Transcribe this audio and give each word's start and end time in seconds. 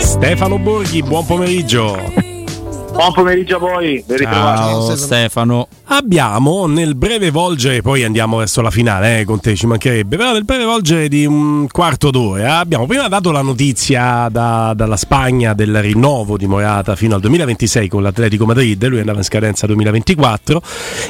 Stefano 0.00 0.58
Borghi, 0.58 1.02
buon 1.02 1.24
pomeriggio. 1.26 2.29
Buon 2.92 3.12
pomeriggio 3.14 3.56
a 3.56 3.58
voi, 3.58 4.02
ben 4.06 4.18
ritrovati. 4.18 4.58
Ciao 4.58 4.96
Stefano. 4.96 5.68
Abbiamo 5.84 6.66
nel 6.66 6.94
breve 6.96 7.30
volgere, 7.30 7.80
poi 7.82 8.04
andiamo 8.04 8.36
verso 8.38 8.60
la 8.60 8.70
finale, 8.70 9.20
eh, 9.20 9.24
con 9.24 9.40
te 9.40 9.54
ci 9.54 9.66
mancherebbe, 9.66 10.16
però 10.16 10.32
nel 10.32 10.44
breve 10.44 10.64
volgere 10.64 11.08
di 11.08 11.24
un 11.24 11.66
quarto 11.70 12.10
d'ora 12.10 12.58
abbiamo 12.58 12.86
prima 12.86 13.08
dato 13.08 13.30
la 13.30 13.40
notizia 13.42 14.28
da- 14.30 14.72
dalla 14.76 14.96
Spagna 14.96 15.54
del 15.54 15.80
rinnovo 15.80 16.36
di 16.36 16.46
Morata 16.46 16.94
fino 16.94 17.14
al 17.14 17.20
2026 17.22 17.88
con 17.88 18.02
l'Atletico 18.02 18.44
Madrid, 18.44 18.86
lui 18.86 18.98
andava 18.98 19.18
in 19.18 19.24
scadenza 19.24 19.66
2024 19.66 20.60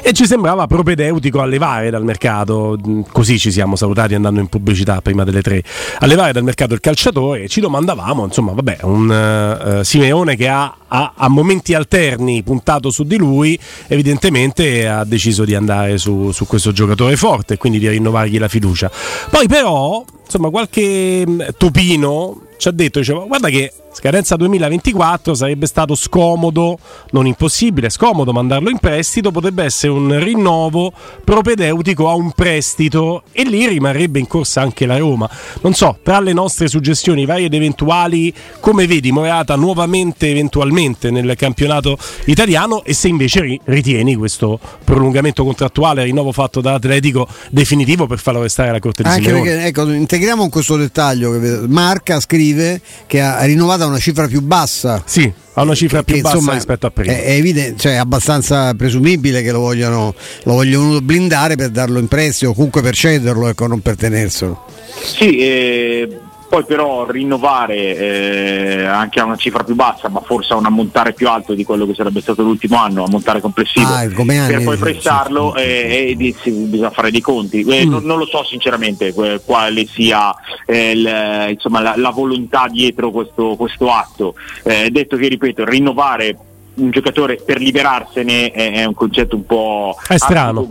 e 0.02 0.12
ci 0.12 0.26
sembrava 0.26 0.66
propedeutico 0.66 1.40
a 1.40 1.46
levare 1.46 1.90
dal 1.90 2.04
mercato, 2.04 2.78
così 3.10 3.38
ci 3.38 3.50
siamo 3.50 3.74
salutati 3.74 4.14
andando 4.14 4.38
in 4.40 4.46
pubblicità 4.46 5.00
prima 5.00 5.24
delle 5.24 5.42
tre, 5.42 5.62
a 5.98 6.06
levare 6.06 6.32
dal 6.32 6.44
mercato 6.44 6.72
il 6.74 6.80
calciatore 6.80 7.42
e 7.44 7.48
ci 7.48 7.60
domandavamo, 7.60 8.24
insomma, 8.24 8.52
vabbè, 8.52 8.78
un 8.82 9.78
eh, 9.80 9.84
Simeone 9.84 10.36
che 10.36 10.48
ha, 10.48 10.74
ha 10.92 11.12
a 11.16 11.28
momenti 11.28 11.74
alterni 11.74 12.42
puntato 12.42 12.90
su 12.90 13.04
di 13.04 13.16
lui, 13.16 13.58
evidentemente 13.86 14.88
ha 14.88 15.04
deciso 15.04 15.44
di 15.44 15.54
andare 15.54 15.98
su, 15.98 16.30
su 16.32 16.46
questo 16.46 16.72
giocatore 16.72 17.16
forte 17.16 17.54
e 17.54 17.56
quindi 17.56 17.78
di 17.78 17.88
rinnovargli 17.88 18.38
la 18.38 18.48
fiducia. 18.48 18.90
Poi 19.30 19.46
però, 19.46 20.04
insomma, 20.24 20.50
qualche 20.50 21.26
mh, 21.26 21.48
topino 21.56 22.42
ci 22.56 22.68
ha 22.68 22.72
detto, 22.72 22.98
diceva, 22.98 23.24
guarda 23.24 23.48
che 23.48 23.72
scadenza 23.92 24.36
2024 24.36 25.34
sarebbe 25.34 25.66
stato 25.66 25.94
scomodo, 25.94 26.78
non 27.10 27.26
impossibile, 27.26 27.90
scomodo 27.90 28.32
mandarlo 28.32 28.70
in 28.70 28.78
prestito, 28.78 29.30
potrebbe 29.30 29.64
essere 29.64 29.92
un 29.92 30.18
rinnovo 30.22 30.92
propedeutico 31.24 32.08
a 32.08 32.14
un 32.14 32.32
prestito 32.32 33.22
e 33.32 33.42
lì 33.44 33.66
rimarrebbe 33.66 34.18
in 34.18 34.26
corsa 34.26 34.60
anche 34.60 34.86
la 34.86 34.96
Roma. 34.96 35.28
Non 35.62 35.74
so, 35.74 35.98
tra 36.02 36.20
le 36.20 36.32
nostre 36.32 36.68
suggestioni 36.68 37.24
varie 37.26 37.46
ed 37.46 37.54
eventuali, 37.54 38.32
come 38.60 38.86
vedi 38.86 39.10
Morata 39.12 39.56
nuovamente 39.56 40.28
eventualmente 40.30 41.10
nel 41.10 41.34
campionato 41.36 41.98
italiano 42.26 42.84
e 42.84 42.94
se 42.94 43.08
invece 43.08 43.40
ri- 43.40 43.60
ritieni 43.64 44.14
questo 44.14 44.58
prolungamento 44.84 45.44
contrattuale, 45.44 46.04
rinnovo 46.04 46.32
fatto 46.32 46.60
dall'Atletico 46.60 47.26
definitivo 47.50 48.06
per 48.06 48.18
farlo 48.18 48.42
restare 48.42 48.68
alla 48.68 48.78
Corte 48.78 49.02
di 49.02 49.08
Anche 49.08 49.30
perché, 49.30 49.64
ecco, 49.66 49.90
integriamo 49.90 50.48
questo 50.48 50.76
dettaglio. 50.76 51.38
che 51.38 51.60
Marca 51.66 52.20
scrive 52.20 52.80
che 53.06 53.20
ha 53.20 53.42
rinnovato 53.44 53.79
a 53.84 53.88
una 53.88 53.98
cifra 53.98 54.26
più 54.26 54.40
bassa. 54.40 55.02
Sì, 55.06 55.32
ha 55.54 55.62
una 55.62 55.74
cifra 55.74 56.02
più 56.02 56.14
Che, 56.14 56.20
bassa 56.20 56.36
insomma, 56.36 56.54
rispetto 56.54 56.86
a 56.86 56.90
prima. 56.90 57.12
È, 57.12 57.24
è 57.24 57.30
evidente, 57.32 57.80
cioè 57.80 57.92
è 57.92 57.96
abbastanza 57.96 58.74
presumibile 58.74 59.42
che 59.42 59.52
lo 59.52 59.60
vogliano, 59.60 60.14
lo 60.44 60.52
vogliono 60.52 61.00
blindare 61.00 61.56
per 61.56 61.70
darlo 61.70 61.98
in 61.98 62.08
prestito 62.08 62.50
o 62.50 62.54
comunque 62.54 62.82
per 62.82 62.94
cederlo, 62.94 63.48
ecco, 63.48 63.66
non 63.66 63.80
per 63.80 63.96
tenerselo. 63.96 64.64
Sì, 65.02 65.38
eh, 65.38 66.18
poi 66.50 66.64
però 66.64 67.08
rinnovare 67.08 67.76
eh, 67.96 68.84
anche 68.84 69.20
a 69.20 69.24
una 69.24 69.36
cifra 69.36 69.62
più 69.62 69.76
bassa, 69.76 70.08
ma 70.08 70.20
forse 70.20 70.52
a 70.52 70.56
un 70.56 70.66
ammontare 70.66 71.12
più 71.12 71.28
alto 71.28 71.54
di 71.54 71.62
quello 71.62 71.86
che 71.86 71.94
sarebbe 71.94 72.20
stato 72.20 72.42
l'ultimo 72.42 72.76
anno, 72.76 73.04
ammontare 73.04 73.40
complessivo, 73.40 73.86
Ah, 73.94 74.08
come 74.10 74.36
anni, 74.36 74.54
per 74.54 74.64
poi 74.64 74.74
sì, 74.76 74.82
prestarlo 74.82 75.54
eh, 75.54 76.08
e 76.10 76.16
di- 76.16 76.34
sì, 76.42 76.50
bisogna 76.50 76.90
fare 76.90 77.12
dei 77.12 77.20
conti. 77.20 77.60
Eh, 77.62 77.86
Mm. 77.86 77.90
non, 77.90 78.02
non 78.02 78.18
lo 78.18 78.26
so 78.26 78.42
sinceramente 78.44 79.14
eh, 79.16 79.40
quale 79.44 79.86
sia 79.86 80.34
eh, 80.66 80.90
il- 80.90 81.46
insomma, 81.50 81.80
la, 81.80 81.94
la 81.96 82.10
volontà 82.10 82.66
dietro 82.68 83.12
questo, 83.12 83.54
questo 83.54 83.88
atto. 83.92 84.34
Eh, 84.64 84.88
detto 84.90 85.16
che, 85.16 85.28
ripeto, 85.28 85.64
rinnovare 85.64 86.36
un 86.74 86.90
giocatore 86.90 87.36
per 87.36 87.58
liberarsene 87.60 88.50
è, 88.50 88.72
è 88.72 88.84
un 88.86 88.94
concetto 88.94 89.36
un 89.36 89.44
po' 89.46 89.94
È 90.08 90.16
strano. 90.16 90.66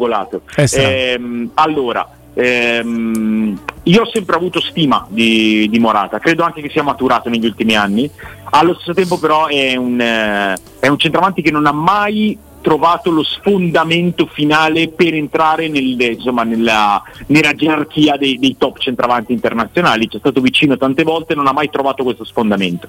È 0.56 0.66
strano. 0.66 0.90
Ehm, 0.90 1.52
allora, 1.54 2.06
ehm, 2.34 3.60
io 3.84 4.02
ho 4.02 4.10
sempre 4.12 4.36
avuto 4.36 4.60
stima 4.60 5.06
di, 5.10 5.68
di 5.70 5.80
Morata, 5.80 6.20
credo 6.20 6.44
anche 6.44 6.62
che 6.62 6.70
sia 6.70 6.84
maturato 6.84 7.30
negli 7.30 7.46
ultimi 7.46 7.76
anni. 7.76 8.10
Allo 8.52 8.74
stesso 8.76 8.94
tempo, 8.94 9.18
però, 9.18 9.48
è 9.48 9.76
un, 9.76 10.00
eh, 10.00 10.56
è 10.80 10.88
un 10.88 10.98
centravanti 10.98 11.42
che 11.42 11.52
non 11.52 11.66
ha 11.66 11.72
mai 11.72 12.38
trovato 12.70 13.10
lo 13.10 13.24
sfondamento 13.24 14.28
finale 14.28 14.90
per 14.90 15.16
entrare 15.16 15.68
nel- 15.70 16.00
insomma, 16.00 16.44
nella, 16.44 17.02
nella 17.26 17.54
gerarchia 17.54 18.16
dei, 18.16 18.38
dei 18.38 18.58
top 18.60 18.78
centravanti 18.78 19.34
internazionali. 19.34 20.08
C'è 20.08 20.20
stato 20.20 20.40
vicino 20.40 20.78
tante 20.78 21.02
volte, 21.02 21.34
non 21.34 21.48
ha 21.48 21.52
mai 21.52 21.72
trovato 21.72 22.04
questo 22.04 22.24
sfondamento. 22.24 22.88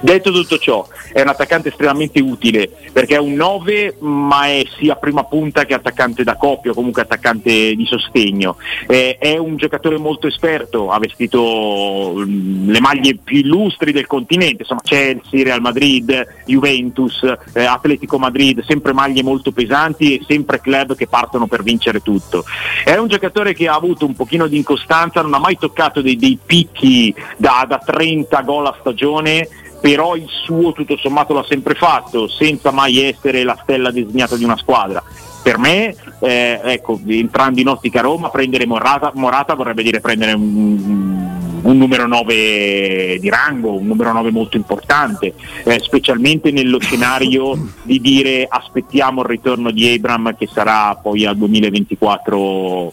Detto 0.00 0.32
tutto 0.32 0.58
ciò, 0.58 0.84
è 1.12 1.20
un 1.20 1.28
attaccante 1.28 1.68
estremamente 1.68 2.20
utile 2.20 2.70
perché 2.90 3.14
è 3.14 3.18
un 3.20 3.34
9, 3.34 3.98
ma 4.00 4.46
è 4.46 4.64
sia 4.76 4.96
prima 4.96 5.22
punta 5.22 5.64
che 5.64 5.74
attaccante 5.74 6.24
da 6.24 6.34
coppia 6.34 6.72
comunque 6.72 7.02
attaccante 7.02 7.76
di 7.76 7.86
sostegno. 7.86 8.56
Eh, 8.88 9.16
è 9.16 9.36
un 9.36 9.54
giocatore 9.54 9.96
molto 9.96 10.26
esperto, 10.26 10.90
ha 10.90 10.98
vestito 10.98 12.14
mm, 12.16 12.68
le 12.68 12.80
maglie 12.80 13.16
più 13.22 13.38
illustri 13.38 13.92
del 13.92 14.08
continente, 14.08 14.62
insomma 14.62 14.80
Chelsea, 14.82 15.44
Real 15.44 15.60
Madrid, 15.60 16.42
Juventus, 16.46 17.22
eh, 17.52 17.64
Atletico 17.64 18.18
Madrid, 18.18 18.64
sempre 18.64 18.92
maglie 18.92 19.18
molto 19.22 19.52
pesanti 19.52 20.16
e 20.16 20.24
sempre 20.26 20.60
club 20.60 20.94
che 20.94 21.06
partono 21.06 21.46
per 21.46 21.62
vincere 21.62 22.00
tutto. 22.00 22.44
È 22.84 22.96
un 22.96 23.08
giocatore 23.08 23.54
che 23.54 23.68
ha 23.68 23.74
avuto 23.74 24.06
un 24.06 24.14
pochino 24.14 24.46
di 24.46 24.56
incostanza, 24.56 25.22
non 25.22 25.34
ha 25.34 25.38
mai 25.38 25.56
toccato 25.58 26.00
dei, 26.00 26.16
dei 26.16 26.38
picchi 26.44 27.14
da, 27.36 27.64
da 27.68 27.78
30 27.78 28.40
gol 28.42 28.66
a 28.66 28.76
stagione, 28.80 29.48
però 29.80 30.14
il 30.14 30.26
suo 30.28 30.72
tutto 30.72 30.96
sommato 30.96 31.32
l'ha 31.32 31.44
sempre 31.48 31.74
fatto, 31.74 32.28
senza 32.28 32.70
mai 32.70 33.02
essere 33.02 33.42
la 33.42 33.58
stella 33.62 33.90
designata 33.90 34.36
di 34.36 34.44
una 34.44 34.56
squadra. 34.56 35.02
Per 35.42 35.58
me, 35.58 35.96
eh, 36.20 36.60
ecco, 36.62 37.00
entrando 37.06 37.60
in 37.60 37.68
ottica 37.68 38.02
Roma, 38.02 38.28
prendere 38.28 38.66
Morata, 38.66 39.10
Morata 39.14 39.54
vorrebbe 39.54 39.82
dire 39.82 40.00
prendere 40.00 40.32
un, 40.32 41.39
un 41.62 41.76
numero 41.78 42.06
9 42.06 43.18
di 43.20 43.28
rango, 43.28 43.72
un 43.76 43.86
numero 43.86 44.12
9 44.12 44.30
molto 44.30 44.56
importante, 44.56 45.34
eh, 45.64 45.78
specialmente 45.80 46.50
nello 46.50 46.78
scenario 46.80 47.56
di 47.82 48.00
dire 48.00 48.46
aspettiamo 48.48 49.20
il 49.22 49.26
ritorno 49.28 49.70
di 49.70 49.92
Abram 49.92 50.36
che 50.36 50.48
sarà 50.52 50.94
poi 50.96 51.24
al 51.26 51.36
2024 51.36 52.92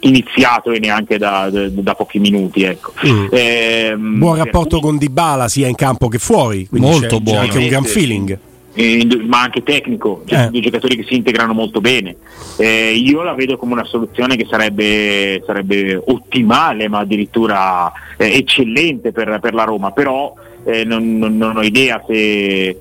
iniziato 0.00 0.70
e 0.70 0.78
neanche 0.80 1.16
da, 1.18 1.48
da- 1.50 1.68
da 1.68 1.94
pochi 1.94 2.18
minuti. 2.18 2.62
Ecco. 2.62 2.92
Mm. 3.06 3.26
Ehm, 3.30 4.18
Buon 4.18 4.36
per 4.36 4.44
rapporto 4.44 4.78
con 4.80 4.98
Dybala 4.98 5.48
sia 5.48 5.66
in 5.66 5.74
campo 5.74 6.08
che 6.08 6.18
fuori, 6.18 6.66
quindi 6.68 6.88
Molto 6.88 7.06
c'è, 7.06 7.14
c'è 7.16 7.20
buono. 7.22 7.40
anche 7.40 7.58
un 7.58 7.66
gran 7.68 7.84
Sì. 7.84 7.90
feeling. 7.90 8.38
Eh, 8.74 9.06
ma 9.24 9.42
anche 9.42 9.62
tecnico, 9.62 10.22
cioè 10.26 10.46
Eh. 10.46 10.50
due 10.50 10.60
giocatori 10.60 10.96
che 10.96 11.04
si 11.04 11.14
integrano 11.14 11.52
molto 11.52 11.80
bene. 11.80 12.16
Eh, 12.58 12.92
io 12.92 13.22
la 13.22 13.34
vedo 13.34 13.56
come 13.56 13.72
una 13.72 13.84
soluzione 13.84 14.36
che 14.36 14.46
sarebbe, 14.48 15.42
sarebbe 15.46 16.00
ottimale, 16.06 16.88
ma 16.88 16.98
addirittura 16.98 17.92
eh, 18.16 18.36
eccellente 18.36 19.12
per, 19.12 19.38
per 19.40 19.54
la 19.54 19.64
Roma, 19.64 19.92
però 19.92 20.34
eh, 20.64 20.84
non, 20.84 21.18
non, 21.18 21.36
non, 21.36 21.56
ho 21.56 21.62
idea 21.62 22.02
se, 22.06 22.78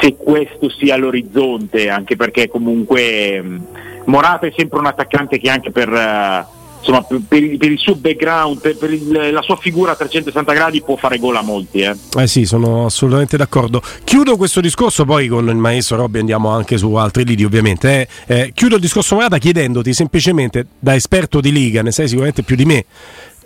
se, 0.00 0.16
questo 0.16 0.68
sia 0.70 0.96
l'orizzonte, 0.96 1.88
anche 1.88 2.16
perché 2.16 2.48
comunque 2.48 3.40
mh, 3.40 3.66
Morata 4.06 4.46
è 4.46 4.52
sempre 4.56 4.78
un 4.78 4.86
attaccante 4.86 5.38
che 5.38 5.50
anche 5.50 5.70
per... 5.70 6.56
Insomma, 6.88 7.02
per, 7.02 7.56
per, 7.58 7.70
il 7.70 7.78
suo 7.78 7.94
background, 7.96 8.60
per, 8.60 8.76
per 8.78 8.90
il, 8.90 9.30
la 9.30 9.42
sua 9.42 9.56
figura 9.56 9.92
a 9.92 9.96
360 9.96 10.52
gradi 10.54 10.80
può 10.80 10.96
fare 10.96 11.18
gol 11.18 11.36
a 11.36 11.42
molti. 11.42 11.80
Eh. 11.80 11.94
eh 12.18 12.26
sì, 12.26 12.46
sono 12.46 12.86
assolutamente 12.86 13.36
d'accordo. 13.36 13.82
Chiudo 14.04 14.38
questo 14.38 14.62
discorso, 14.62 15.04
poi 15.04 15.28
con 15.28 15.48
il 15.48 15.56
maestro 15.56 15.96
Robby 15.96 16.20
andiamo 16.20 16.48
anche 16.48 16.78
su 16.78 16.94
altri 16.94 17.24
lidi 17.24 17.44
ovviamente. 17.44 18.08
Eh. 18.26 18.38
Eh, 18.38 18.52
chiudo 18.54 18.76
il 18.76 18.80
discorso 18.80 19.16
Morata 19.16 19.36
chiedendoti 19.36 19.92
semplicemente, 19.92 20.66
da 20.78 20.94
esperto 20.94 21.40
di 21.40 21.52
Liga, 21.52 21.82
ne 21.82 21.90
sai 21.90 22.08
sicuramente 22.08 22.42
più 22.42 22.56
di 22.56 22.64
me, 22.64 22.84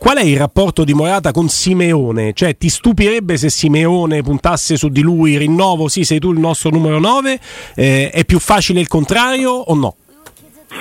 Qual 0.02 0.16
è 0.16 0.24
il 0.24 0.36
rapporto 0.36 0.82
di 0.82 0.94
Morata 0.94 1.30
con 1.30 1.48
Simeone? 1.48 2.32
Cioè, 2.32 2.56
ti 2.56 2.68
stupirebbe 2.68 3.36
se 3.36 3.50
Simeone 3.50 4.20
puntasse 4.20 4.76
su 4.76 4.88
di 4.88 5.00
lui, 5.00 5.38
rinnovo, 5.38 5.86
sì, 5.86 6.02
sei 6.02 6.18
tu 6.18 6.32
il 6.32 6.40
nostro 6.40 6.70
numero 6.70 6.98
9? 6.98 7.38
Eh, 7.76 8.10
è 8.10 8.24
più 8.24 8.40
facile 8.40 8.80
il 8.80 8.88
contrario 8.88 9.52
o 9.52 9.74
no? 9.76 9.94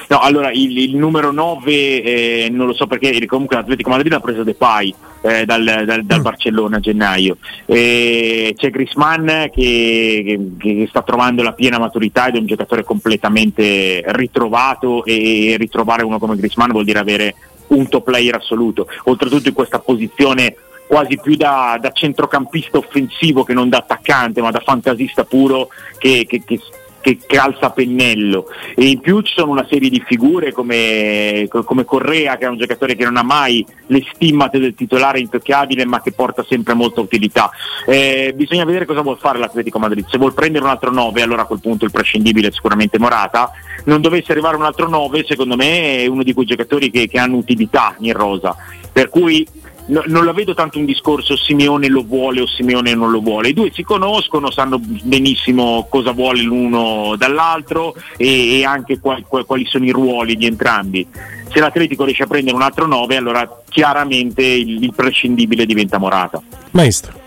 No, 0.07 0.19
allora 0.19 0.51
il, 0.51 0.77
il 0.77 0.95
numero 0.95 1.31
9 1.31 1.71
eh, 1.71 2.49
non 2.51 2.67
lo 2.67 2.73
so 2.73 2.87
perché 2.87 3.25
comunque 3.25 3.55
l'Atletico 3.55 3.89
Madrid 3.89 4.13
ha 4.13 4.19
preso 4.19 4.43
Depay 4.43 4.93
eh, 5.21 5.45
dal, 5.45 5.63
dal, 5.63 6.03
dal 6.03 6.19
mm. 6.19 6.23
Barcellona 6.23 6.77
a 6.77 6.79
gennaio. 6.79 7.37
Eh, 7.65 8.53
c'è 8.57 8.69
Grisman 8.69 9.49
che, 9.53 10.23
che, 10.25 10.39
che, 10.57 10.85
sta 10.89 11.01
trovando 11.01 11.43
la 11.43 11.53
piena 11.53 11.79
maturità 11.79 12.27
ed 12.27 12.35
è 12.35 12.39
un 12.39 12.45
giocatore 12.45 12.83
completamente 12.83 14.03
ritrovato 14.07 15.05
e 15.05 15.55
ritrovare 15.57 16.03
uno 16.03 16.19
come 16.19 16.35
Grisman 16.35 16.71
vuol 16.71 16.85
dire 16.85 16.99
avere 16.99 17.35
un 17.67 17.87
top 17.87 18.05
player 18.05 18.35
assoluto. 18.35 18.87
Oltretutto 19.05 19.47
in 19.47 19.53
questa 19.53 19.79
posizione 19.79 20.55
quasi 20.87 21.17
più 21.21 21.37
da, 21.37 21.77
da, 21.79 21.91
centrocampista 21.91 22.77
offensivo 22.77 23.45
che 23.45 23.53
non 23.53 23.69
da 23.69 23.77
attaccante, 23.77 24.41
ma 24.41 24.51
da 24.51 24.59
fantasista 24.59 25.23
puro 25.23 25.69
che, 25.97 26.25
che, 26.27 26.43
che 26.45 26.59
che 27.01 27.17
calza 27.25 27.71
pennello. 27.71 28.47
E 28.75 28.85
in 28.85 28.99
più 28.99 29.21
ci 29.21 29.33
sono 29.35 29.51
una 29.51 29.65
serie 29.69 29.89
di 29.89 30.01
figure 30.05 30.51
come, 30.53 31.47
come, 31.49 31.83
Correa 31.83 32.37
che 32.37 32.45
è 32.45 32.49
un 32.49 32.57
giocatore 32.57 32.95
che 32.95 33.03
non 33.03 33.17
ha 33.17 33.23
mai 33.23 33.65
le 33.87 34.03
stimmate 34.13 34.59
del 34.59 34.75
titolare 34.75 35.19
intoccabile 35.19 35.85
ma 35.85 36.01
che 36.01 36.13
porta 36.13 36.45
sempre 36.47 36.73
molta 36.73 37.01
utilità. 37.01 37.49
Eh, 37.85 38.33
bisogna 38.35 38.63
vedere 38.63 38.85
cosa 38.85 39.01
vuol 39.01 39.17
fare 39.17 39.39
l'Atletico 39.39 39.79
Madrid. 39.79 40.05
Se 40.07 40.17
vuol 40.17 40.33
prendere 40.33 40.63
un 40.63 40.69
altro 40.69 40.91
9 40.91 41.21
allora 41.21 41.41
a 41.41 41.45
quel 41.45 41.59
punto 41.59 41.85
il 41.85 41.91
prescindibile 41.91 42.47
è 42.47 42.51
sicuramente 42.51 42.99
Morata. 42.99 43.51
Non 43.85 43.99
dovesse 43.99 44.31
arrivare 44.31 44.55
un 44.55 44.63
altro 44.63 44.87
9 44.87 45.25
secondo 45.27 45.55
me 45.55 45.97
è 45.97 46.05
uno 46.05 46.23
di 46.23 46.33
quei 46.33 46.45
giocatori 46.45 46.91
che, 46.91 47.07
che 47.07 47.19
hanno 47.19 47.37
utilità 47.37 47.95
in 47.99 48.13
rosa. 48.13 48.55
Per 48.93 49.09
cui 49.09 49.47
no, 49.91 50.03
non 50.07 50.25
la 50.25 50.33
vedo 50.33 50.53
tanto 50.53 50.79
un 50.79 50.85
discorso 50.85 51.35
Simeone 51.37 51.87
lo 51.87 52.03
vuole 52.03 52.41
o 52.41 52.47
Simeone 52.47 52.93
non 52.95 53.11
lo 53.11 53.19
vuole. 53.19 53.49
I 53.49 53.53
due 53.53 53.71
si 53.71 53.83
conoscono, 53.83 54.51
sanno 54.51 54.79
benissimo 54.79 55.87
cosa 55.89 56.11
vuole 56.11 56.41
l'uno 56.41 57.15
dall'altro 57.17 57.95
e, 58.17 58.59
e 58.59 58.65
anche 58.65 58.99
quali, 58.99 59.23
quali 59.27 59.65
sono 59.65 59.85
i 59.85 59.91
ruoli 59.91 60.35
di 60.35 60.45
entrambi. 60.45 61.07
Se 61.51 61.59
l'Atletico 61.59 62.05
riesce 62.05 62.23
a 62.23 62.27
prendere 62.27 62.55
un 62.55 62.61
altro 62.61 62.87
9, 62.87 63.15
allora 63.17 63.61
chiaramente 63.69 64.43
il, 64.43 64.83
il 64.83 64.93
prescindibile 64.93 65.65
diventa 65.65 65.97
Morata. 65.97 66.41
Maestro. 66.71 67.20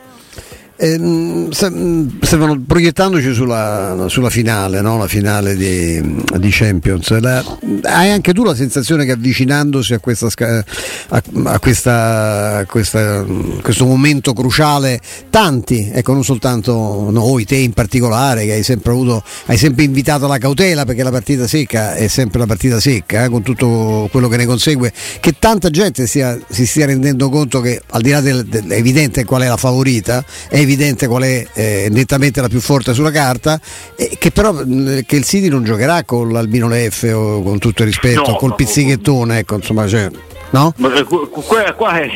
Eh, 0.76 1.48
stavano 1.50 2.60
proiettandoci 2.66 3.32
sulla, 3.32 4.06
sulla 4.08 4.30
finale, 4.30 4.80
no? 4.80 4.98
la 4.98 5.06
finale 5.06 5.54
di, 5.54 6.00
di 6.36 6.48
Champions. 6.50 7.16
La, 7.20 7.44
hai 7.82 8.10
anche 8.10 8.32
tu 8.32 8.42
la 8.42 8.56
sensazione 8.56 9.04
che 9.04 9.12
avvicinandosi 9.12 9.94
a, 9.94 9.98
questa, 10.00 10.26
a, 10.26 11.22
a, 11.44 11.58
questa, 11.60 12.56
a 12.58 12.66
questa, 12.66 13.24
questo 13.62 13.84
momento 13.84 14.32
cruciale, 14.32 15.00
tanti, 15.30 15.90
ecco 15.92 16.12
non 16.12 16.24
soltanto 16.24 17.08
noi, 17.10 17.44
te 17.44 17.56
in 17.56 17.72
particolare, 17.72 18.44
che 18.44 18.52
hai 18.52 18.62
sempre, 18.64 18.90
avuto, 18.90 19.22
hai 19.46 19.56
sempre 19.56 19.84
invitato 19.84 20.24
alla 20.24 20.38
cautela 20.38 20.84
perché 20.84 21.04
la 21.04 21.10
partita 21.10 21.46
secca 21.46 21.94
è 21.94 22.08
sempre 22.08 22.40
la 22.40 22.46
partita 22.46 22.80
secca, 22.80 23.24
eh, 23.24 23.28
con 23.28 23.42
tutto 23.42 24.08
quello 24.10 24.26
che 24.26 24.38
ne 24.38 24.46
consegue, 24.46 24.92
che 25.20 25.36
tanta 25.38 25.70
gente 25.70 26.06
stia, 26.08 26.36
si 26.48 26.66
stia 26.66 26.86
rendendo 26.86 27.28
conto 27.28 27.60
che 27.60 27.80
al 27.90 28.02
di 28.02 28.10
là 28.10 28.20
del, 28.20 28.44
del, 28.44 28.66
è 28.66 28.76
evidente 28.76 29.24
qual 29.24 29.42
è 29.42 29.48
la 29.48 29.56
favorita, 29.56 30.24
è 30.48 30.63
evidente 30.64 31.06
qual 31.06 31.22
è 31.22 31.46
eh, 31.52 31.88
nettamente 31.90 32.40
la 32.40 32.48
più 32.48 32.60
forte 32.60 32.92
sulla 32.92 33.10
carta, 33.10 33.60
e 33.96 34.16
che 34.18 34.30
però 34.30 34.52
che 34.54 35.16
il 35.16 35.24
City 35.24 35.48
non 35.48 35.64
giocherà 35.64 36.04
con 36.04 36.32
l'Albino 36.32 36.68
Leff 36.68 37.04
o 37.04 37.42
con 37.42 37.58
tutto 37.58 37.82
il 37.82 37.88
rispetto, 37.88 38.32
no, 38.32 38.36
col 38.36 38.54
pizzichettone, 38.54 39.38
ecco, 39.38 39.54
insomma, 39.54 39.86
cioè, 39.86 40.10
no? 40.50 40.74
Eh, 40.76 41.04
qua, 41.04 41.72
qua 41.72 42.00
è, 42.00 42.08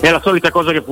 è 0.00 0.10
la 0.10 0.20
solita 0.20 0.50
cosa 0.50 0.72
che, 0.72 0.82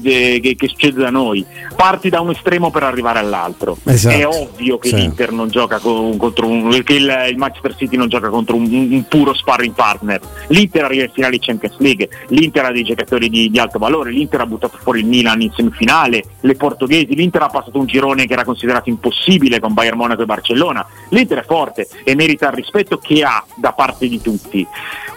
che, 0.00 0.54
che, 0.56 0.68
succede 0.68 1.00
da 1.00 1.10
noi. 1.10 1.44
Parti 1.74 2.08
da 2.08 2.20
un 2.20 2.30
estremo 2.30 2.70
per 2.70 2.82
arrivare 2.82 3.18
all'altro. 3.18 3.76
Esatto. 3.84 4.16
È 4.16 4.26
ovvio 4.26 4.78
che 4.78 4.88
sì. 4.88 4.96
l'Inter 4.96 5.32
non 5.32 5.48
gioca 5.48 5.78
con, 5.78 6.16
contro 6.16 6.46
un, 6.46 6.82
che 6.84 6.94
il, 6.94 7.26
il, 7.30 7.36
Manchester 7.36 7.74
City 7.76 7.96
non 7.96 8.08
gioca 8.08 8.28
contro 8.28 8.56
un, 8.56 8.64
un, 8.64 9.04
puro 9.08 9.34
sparring 9.34 9.74
partner. 9.74 10.20
L'Inter 10.48 10.84
arriva 10.84 11.04
in 11.04 11.10
finale 11.10 11.38
Champions 11.40 11.76
League, 11.78 12.08
l'Inter 12.28 12.66
ha 12.66 12.72
dei 12.72 12.84
giocatori 12.84 13.28
di, 13.28 13.50
di, 13.50 13.58
alto 13.58 13.78
valore, 13.78 14.10
l'Inter 14.10 14.40
ha 14.40 14.46
buttato 14.46 14.78
fuori 14.80 15.00
il 15.00 15.06
Milan 15.06 15.40
in 15.40 15.52
semifinale, 15.54 16.22
le 16.40 16.54
portoghesi, 16.54 17.14
l'Inter 17.14 17.42
ha 17.42 17.48
passato 17.48 17.78
un 17.78 17.86
girone 17.86 18.26
che 18.26 18.32
era 18.32 18.44
considerato 18.44 18.88
impossibile 18.88 19.60
con 19.60 19.72
Bayern 19.72 19.96
Monaco 19.96 20.22
e 20.22 20.26
Barcellona. 20.26 20.86
L'Inter 21.10 21.38
è 21.38 21.44
forte 21.44 21.88
e 22.04 22.14
merita 22.14 22.48
il 22.48 22.54
rispetto 22.54 22.98
che 22.98 23.22
ha 23.22 23.44
da 23.56 23.72
parte 23.72 24.08
di 24.08 24.20
tutti. 24.20 24.66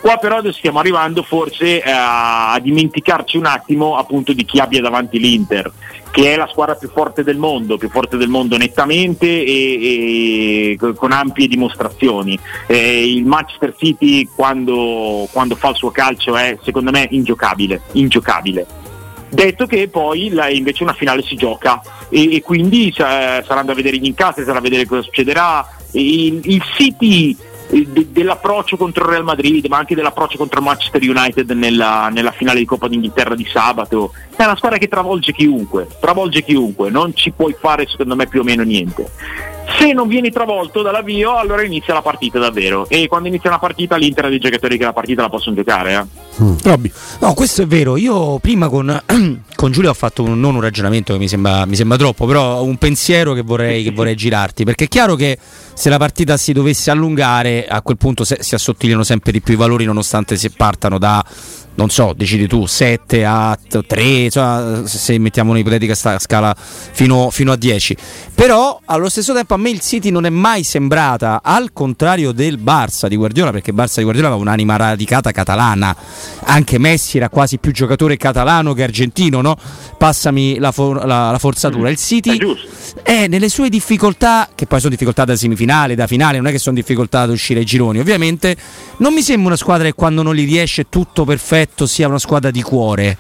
Qua 0.02 0.16
però 0.18 0.40
stiamo 0.52 0.80
arrivando 0.80 1.24
forse 1.24 1.84
eh, 1.84 1.92
a 1.92 2.58
dimenticarci 3.10 3.38
un 3.38 3.46
attimo 3.46 3.98
appunto 3.98 4.34
di 4.34 4.46
chi 4.46 4.60
abbia 4.60 4.82
davanti 4.82 5.20
l'Inter, 5.20 5.72
che 6.12 6.34
è 6.34 6.38
la 6.38 6.48
squadra 6.48 6.76
più 6.76 6.90
forte 6.90 7.24
del 7.24 7.38
mondo, 7.38 7.78
più 7.78 7.90
forte 7.90 8.18
del 8.18 8.30
mondo 8.30 8.58
nettamente 8.58 9.26
e, 9.26 10.78
e 10.80 10.94
con 10.96 11.12
ampie 11.12 11.48
dimostrazioni. 11.48 12.38
Eh, 12.68 13.12
il 13.12 13.26
Manchester 13.26 13.74
City 13.78 14.28
quando, 14.34 15.28
quando 15.32 15.56
fa 15.56 15.70
il 15.70 15.76
suo 15.76 15.90
calcio 15.90 16.36
è 16.36 16.58
secondo 16.64 16.92
me 16.92 17.08
ingiocabile, 17.10 17.82
ingiocabile. 17.94 18.66
Detto 19.30 19.66
che 19.68 19.88
poi 19.90 20.30
la, 20.30 20.50
invece 20.50 20.84
una 20.84 20.94
finale 20.94 21.22
si 21.22 21.36
gioca 21.36 21.82
e, 22.10 22.36
e 22.36 22.42
quindi 22.42 22.92
sa, 22.96 23.44
saranno 23.44 23.72
a 23.72 23.76
vedere 23.76 23.98
gli 23.98 24.06
incastri, 24.06 24.44
sarà 24.44 24.58
a 24.58 24.62
vedere 24.62 24.86
cosa 24.86 25.02
succederà. 25.02 25.68
Il, 25.92 26.42
il 26.44 26.64
City 26.76 27.36
dell'approccio 27.70 28.78
contro 28.78 29.04
il 29.06 29.12
Real 29.12 29.24
Madrid, 29.24 29.66
ma 29.68 29.78
anche 29.78 29.96
dell'approccio 29.96 30.38
contro 30.38 30.60
il 30.60 30.66
Manchester 30.66 31.02
United 31.02 31.52
nella, 31.52 32.10
nella, 32.12 32.32
finale 32.32 32.60
di 32.60 32.66
Coppa 32.66 32.88
d'Inghilterra 32.88 33.36
di 33.36 33.48
sabato. 33.52 34.14
È 34.36 34.44
una 34.44 34.56
squadra 34.56 34.78
che 34.78 34.88
travolge 34.88 35.32
chiunque, 35.32 35.88
travolge 36.00 36.44
chiunque, 36.44 36.90
non 36.90 37.14
ci 37.14 37.32
puoi 37.32 37.56
fare 37.60 37.86
secondo 37.88 38.16
me 38.16 38.28
più 38.28 38.42
o 38.42 38.44
meno 38.44 38.64
niente. 38.64 39.12
Se 39.78 39.94
non 39.94 40.08
vieni 40.08 40.32
travolto 40.32 40.82
dall'avvio, 40.82 41.36
allora 41.36 41.62
inizia 41.62 41.94
la 41.94 42.02
partita 42.02 42.40
davvero. 42.40 42.88
E 42.90 43.08
quando 43.08 43.28
inizia 43.28 43.50
una 43.50 43.60
partita, 43.60 43.98
l'Inter 43.98 44.26
ha 44.26 44.30
dei 44.30 44.40
giocatori 44.40 44.78
che 44.78 44.84
la 44.84 44.94
partita 44.94 45.22
la 45.22 45.30
possono 45.30 45.56
giocare. 45.56 45.94
Eh. 45.94 46.44
Mm. 46.44 46.86
No, 47.20 47.34
questo 47.34 47.62
è 47.62 47.68
vero. 47.68 47.96
Io 47.96 48.40
prima 48.40 48.68
con, 48.68 49.00
con 49.60 49.74
Giulio 49.74 49.90
ho 49.90 49.94
fatto 49.94 50.24
un, 50.24 50.40
non 50.40 50.56
un 50.56 50.62
ragionamento 50.62 51.12
che 51.12 51.20
mi 51.20 51.28
sembra, 51.28 51.66
mi 51.66 51.76
sembra 51.76 51.98
troppo, 51.98 52.26
però 52.26 52.64
un 52.64 52.78
pensiero 52.78 53.34
che 53.34 53.42
vorrei, 53.42 53.84
che 53.84 53.92
vorrei 53.92 54.16
girarti. 54.16 54.64
Perché 54.64 54.86
è 54.86 54.88
chiaro 54.88 55.16
che 55.16 55.38
se 55.74 55.90
la 55.90 55.98
partita 55.98 56.38
si 56.38 56.54
dovesse 56.54 56.92
allungare, 56.92 57.68
a 57.68 57.82
quel 57.82 57.98
punto 57.98 58.24
se, 58.24 58.38
si 58.40 58.56
assottigliano 58.56 59.04
sempre 59.04 59.34
di 59.34 59.42
più 59.42 59.56
i 59.56 59.58
valori, 59.58 59.84
nonostante 59.84 60.38
si 60.38 60.50
partano 60.52 60.98
da 60.98 61.22
non 61.80 61.90
so, 61.90 62.12
decidi 62.14 62.46
tu, 62.46 62.66
7 62.66 63.24
a 63.24 63.58
3, 63.88 64.30
cioè, 64.30 64.82
se 64.84 65.18
mettiamo 65.18 65.52
un'ipotetica 65.52 65.96
scala 65.96 66.54
fino, 66.58 67.30
fino, 67.32 67.54
a 67.54 67.56
10. 67.56 67.96
Però 68.36 68.82
allo 68.84 69.08
stesso 69.08 69.34
tempo 69.34 69.54
a 69.54 69.58
me 69.58 69.70
il 69.70 69.80
City 69.80 70.10
non 70.10 70.26
è 70.26 70.30
mai 70.30 70.64
sembrata, 70.64 71.40
al 71.42 71.72
contrario 71.72 72.34
del 72.34 72.60
Barça 72.62 73.08
di 73.08 73.16
Guardiola, 73.16 73.52
perché 73.52 73.72
Barça 73.72 73.96
di 74.00 74.04
Guardiola 74.04 74.28
aveva 74.28 74.42
un'anima 74.42 74.76
radicata 74.76 75.32
catalana, 75.32 75.96
anche 76.44 76.78
Messi 76.80 77.16
era 77.16 77.30
quasi 77.30 77.60
più 77.60 77.72
giocatore 77.72 78.18
catalano 78.18 78.74
che 78.74 78.84
argentino, 78.84 79.40
no? 79.40 79.56
Passami 79.98 80.58
la, 80.58 80.74
for- 80.74 81.06
la, 81.06 81.32
la 81.32 81.40
forzatura. 81.40 81.90
Il 81.90 81.98
City 81.98 82.38
è 83.04 83.28
nelle 83.28 83.48
sue 83.48 83.70
difficoltà, 83.70 84.50
che 84.54 84.66
poi 84.66 84.80
sono 84.80 84.92
difficoltà 84.92 85.24
da 85.24 85.38
semifinale, 85.38 85.96
da 85.96 86.08
finale, 86.08 86.40
non 86.40 86.48
è 86.48 86.52
che 86.52 86.60
sono 86.60 86.76
difficoltà 86.76 87.26
da 87.26 87.32
uscire 87.32 87.62
ai 87.62 87.66
gironi, 87.66 88.00
ovviamente 88.00 88.58
non 88.98 89.14
mi 89.14 89.22
sembra 89.22 89.48
una 89.48 89.56
squadra 89.56 89.86
che 89.86 89.94
quando 89.94 90.24
non 90.24 90.36
gli 90.36 90.46
riesce 90.46 90.88
tutto 90.90 91.24
perfetto 91.24 91.68
detto 91.70 91.86
sia 91.86 92.08
una 92.08 92.20
squadra 92.20 92.52
di 92.52 92.62
cuore. 92.62 93.18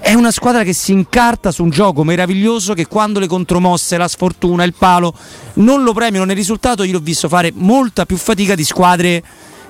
È 0.00 0.14
una 0.14 0.32
squadra 0.32 0.64
che 0.64 0.72
si 0.72 0.90
incarta 0.90 1.52
su 1.52 1.62
un 1.62 1.70
gioco 1.70 2.02
meraviglioso 2.02 2.74
che 2.74 2.86
quando 2.86 3.20
le 3.20 3.28
contromosse, 3.28 3.96
la 3.96 4.08
sfortuna, 4.08 4.64
il 4.64 4.74
palo 4.74 5.14
non 5.54 5.84
lo 5.84 5.92
premiano 5.92 6.24
nel 6.24 6.34
risultato, 6.34 6.82
io 6.82 6.94
l'ho 6.94 6.98
visto 6.98 7.28
fare 7.28 7.52
molta 7.54 8.04
più 8.04 8.16
fatica 8.16 8.56
di 8.56 8.64
squadre 8.64 9.22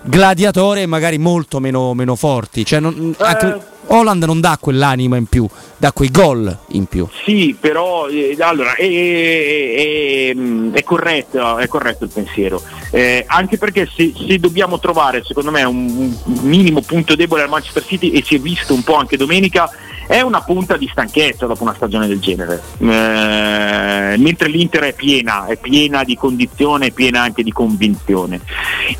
gladiatore 0.04 0.86
magari 0.86 1.18
molto 1.18 1.60
meno, 1.60 1.92
meno 1.92 2.16
forti. 2.16 2.64
Cioè 2.64 2.80
non, 2.80 3.14
anche, 3.18 3.60
Holland 3.86 4.24
non 4.24 4.40
dà 4.40 4.58
quell'anima 4.60 5.16
in 5.16 5.26
più, 5.26 5.46
dà 5.76 5.92
quei 5.92 6.10
gol 6.10 6.56
in 6.68 6.86
più. 6.86 7.06
Sì, 7.24 7.56
però 7.58 8.08
eh, 8.08 8.36
allora, 8.40 8.74
è, 8.74 8.84
è, 8.84 10.34
è, 10.72 10.82
corretto, 10.82 11.58
è, 11.58 11.66
corretto, 11.68 12.04
il 12.04 12.10
pensiero. 12.12 12.62
Eh, 12.90 13.24
anche 13.26 13.58
perché 13.58 13.88
se, 13.92 14.12
se, 14.16 14.38
dobbiamo 14.38 14.78
trovare, 14.78 15.22
secondo 15.24 15.50
me, 15.50 15.62
un, 15.64 16.14
un 16.24 16.38
minimo 16.42 16.80
punto 16.80 17.14
debole 17.14 17.42
al 17.42 17.48
Manchester 17.48 17.84
City, 17.84 18.10
e 18.10 18.22
si 18.24 18.36
è 18.36 18.38
visto 18.38 18.74
un 18.74 18.82
po' 18.82 18.96
anche 18.96 19.16
domenica, 19.16 19.70
è 20.06 20.20
una 20.20 20.42
punta 20.42 20.76
di 20.76 20.88
stanchezza 20.90 21.46
dopo 21.46 21.62
una 21.62 21.74
stagione 21.74 22.06
del 22.06 22.20
genere. 22.20 22.62
Eh, 22.78 24.16
mentre 24.18 24.48
l'Inter 24.48 24.84
è 24.84 24.92
piena, 24.94 25.46
è 25.46 25.56
piena 25.56 26.04
di 26.04 26.16
condizione, 26.16 26.86
è 26.86 26.90
piena 26.90 27.22
anche 27.22 27.42
di 27.42 27.52
convinzione. 27.52 28.40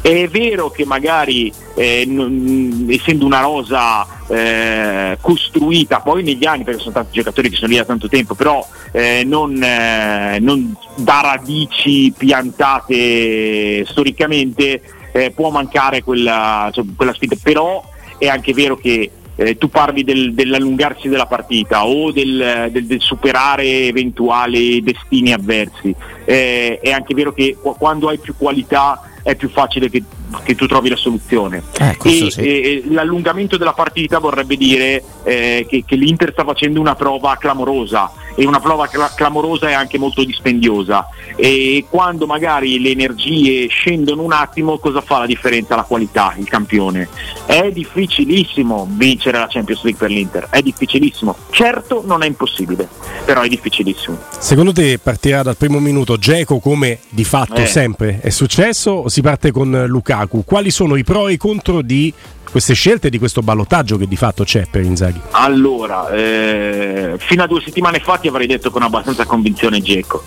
È 0.01 0.29
vero 0.29 0.71
che 0.71 0.85
magari 0.85 1.53
eh, 1.75 2.05
non, 2.07 2.87
essendo 2.89 3.27
una 3.27 3.41
rosa 3.41 4.07
eh, 4.29 5.19
costruita 5.21 6.01
poi 6.01 6.23
negli 6.23 6.47
anni, 6.47 6.65
perché 6.65 6.81
sono 6.81 6.95
tanti 6.95 7.13
giocatori 7.13 7.51
che 7.51 7.57
sono 7.57 7.71
lì 7.71 7.77
da 7.77 7.85
tanto 7.85 8.09
tempo, 8.09 8.35
però 8.35 8.67
eh, 8.93 9.23
non, 9.25 9.63
eh, 9.63 10.39
non 10.41 10.75
da 10.97 11.21
radici 11.23 12.13
piantate 12.17 13.85
storicamente 13.87 14.83
eh, 15.13 15.31
può 15.31 15.51
mancare 15.51 16.03
quella, 16.03 16.71
cioè, 16.73 16.85
quella 16.97 17.13
sfida, 17.15 17.37
però 17.41 17.83
è 18.19 18.29
anche 18.29 18.53
vero 18.53 18.77
che 18.77 19.11
eh, 19.43 19.59
tu 19.59 19.69
parli 19.69 20.05
del, 20.05 20.35
dell'allungarsi 20.35 21.09
della 21.09 21.27
partita 21.27 21.87
o 21.87 22.11
del, 22.13 22.69
del, 22.71 22.87
del, 22.87 23.01
superare 23.01 23.87
eventuali 23.87 24.83
destini 24.83 25.33
avversi. 25.33 25.95
Eh, 26.25 26.79
è 26.81 26.91
anche 26.91 27.15
vero 27.15 27.33
che 27.33 27.57
quando 27.61 28.09
hai 28.09 28.19
più 28.19 28.35
qualità 28.37 29.03
è 29.23 29.35
più 29.37 29.49
facile 29.49 29.89
che, 29.89 30.03
che 30.43 30.55
tu 30.55 30.67
trovi 30.67 30.89
la 30.89 30.97
soluzione. 30.97 31.63
Eh, 31.79 31.97
e, 32.03 32.31
sì. 32.31 32.41
e, 32.41 32.83
l'allungamento 32.91 33.57
della 33.57 33.73
partita 33.73 34.19
vorrebbe 34.19 34.57
dire 34.57 35.03
eh, 35.25 35.67
che, 35.69 35.85
che 35.87 35.97
l'Inter 35.97 36.33
sta 36.33 36.45
facendo 36.45 36.81
una 36.81 36.95
prova 36.95 37.37
clamorosa 37.37 38.11
e 38.35 38.47
una 38.47 38.61
prova 38.61 38.87
cl- 38.89 39.15
clamorosa 39.15 39.69
è 39.69 39.73
anche 39.73 39.99
molto 39.99 40.25
dispendiosa 40.25 41.09
e 41.37 41.87
quando 41.89 42.27
magari 42.27 42.81
le 42.81 42.91
energie 42.91 43.67
scendono 43.69 44.23
un 44.23 44.33
attimo 44.33 44.79
cosa 44.79 45.01
fa 45.01 45.19
la 45.19 45.27
differenza? 45.27 45.75
La 45.77 45.83
qualità, 45.83 46.35
il 46.39 46.49
campione. 46.49 47.09
È 47.47 47.71
difficilissimo 47.71 48.87
vincere 48.91 49.39
la 49.39 49.47
Champions 49.49 49.83
League 49.83 50.01
per 50.01 50.11
l'Inter, 50.11 50.47
è 50.51 50.61
difficilissimo. 50.63 51.37
Certo 51.51 52.03
non 52.05 52.23
è 52.23 52.27
impossibile, 52.27 52.89
però 53.25 53.43
è 53.43 53.49
difficilissimo. 53.49 54.19
Secondo 54.39 54.73
te 54.73 54.99
partirà 54.99 55.43
dal 55.43 55.57
primo 55.57 55.79
minuto 55.79 56.17
Geco 56.17 56.59
come 56.59 56.99
di 57.09 57.25
fatto 57.25 57.57
Eh. 57.57 57.67
sempre 57.67 58.21
è 58.21 58.31
successo 58.31 58.91
o 58.91 59.09
si 59.09 59.23
parte 59.23 59.51
con 59.51 59.85
Lukaku? 59.87 60.45
Quali 60.45 60.71
sono 60.71 60.97
i 60.97 61.05
pro 61.05 61.29
e 61.29 61.33
i 61.33 61.37
contro 61.37 61.83
di 61.83 62.13
queste 62.51 62.75
scelte, 62.75 63.09
di 63.09 63.19
questo 63.19 63.41
ballottaggio 63.41 63.97
che 63.97 64.07
di 64.07 64.17
fatto 64.17 64.45
c'è 64.45 64.67
per 64.71 64.83
Inzaghi? 64.83 65.21
Allora, 65.31 66.11
eh, 66.11 67.15
fino 67.17 67.43
a 67.43 67.47
due 67.47 67.63
settimane 67.65 67.99
fa 68.01 68.19
ti 68.23 68.29
avrei 68.29 68.47
detto 68.47 68.71
con 68.71 68.83
abbastanza 68.83 69.27
convinzione 69.27 69.83
Geco 69.83 70.23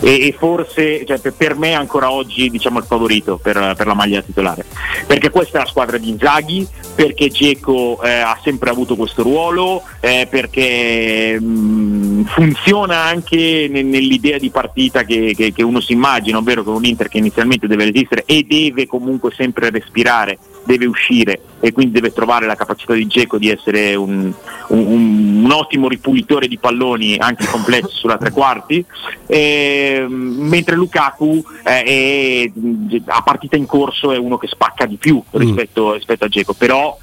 e, 0.00 0.26
e 0.26 0.34
forse 0.36 1.06
cioè, 1.06 1.18
per, 1.32 1.56
me 1.56 1.72
ancora 1.74 2.10
oggi 2.10 2.50
diciamo 2.50 2.80
il 2.80 2.84
favorito 2.84 3.38
per, 3.40 3.74
per 3.76 3.86
la 3.86 3.94
maglia 3.94 4.20
titolare. 4.20 4.64
Perché 5.06 5.30
questa 5.30 5.58
è 5.58 5.60
la 5.62 5.68
squadra 5.68 5.96
di 5.96 6.10
Inzaghi 6.10 6.66
perché 6.94 7.28
Geco 7.28 8.02
eh, 8.02 8.10
ha 8.10 8.38
sempre 8.42 8.70
avuto 8.70 8.96
questo 8.96 9.22
ruolo 9.22 9.82
eh, 10.00 10.26
perché 10.28 11.38
mh, 11.40 12.24
funziona 12.24 13.02
anche 13.04 13.68
ne- 13.70 13.82
nell'idea 13.82 14.38
di 14.38 14.50
partita 14.50 15.04
che, 15.04 15.32
che- 15.36 15.52
che 15.52 15.62
uno 15.62 15.80
si 15.80 15.92
immagina 15.92 16.38
ovvero 16.38 16.64
con 16.64 16.74
un 16.74 16.84
Inter 16.84 17.08
che 17.08 17.18
inizialmente 17.18 17.66
deve 17.66 17.84
resistere 17.84 18.24
e 18.26 18.42
deve 18.42 18.86
comunque 18.86 19.30
sempre 19.32 19.70
respirare 19.70 20.38
deve 20.66 20.84
uscire 20.86 21.40
e 21.60 21.72
quindi 21.72 21.94
deve 21.94 22.12
trovare 22.12 22.44
la 22.46 22.54
capacità 22.54 22.92
di 22.92 23.06
Geco 23.06 23.38
di 23.38 23.48
essere 23.50 23.94
un, 23.94 24.32
un- 24.68 24.86
un- 25.44 25.50
ottimo 25.50 25.88
ripulitore 25.88 26.48
di 26.48 26.58
palloni 26.58 27.16
anche 27.16 27.46
complessi 27.46 27.88
sulla 27.96 28.18
tre 28.18 28.30
quarti. 28.30 28.84
Ehm, 29.26 30.12
mentre 30.12 30.76
Lukaku 30.76 31.42
eh, 31.64 31.82
è, 31.82 32.52
a 33.06 33.22
partita 33.22 33.56
in 33.56 33.66
corso 33.66 34.12
è 34.12 34.18
uno 34.18 34.36
che 34.36 34.48
spacca 34.48 34.84
di 34.86 34.96
più 34.96 35.22
rispetto, 35.30 35.94
rispetto 35.94 36.24
a 36.24 36.28
Geco 36.28 36.52
però 36.52 36.96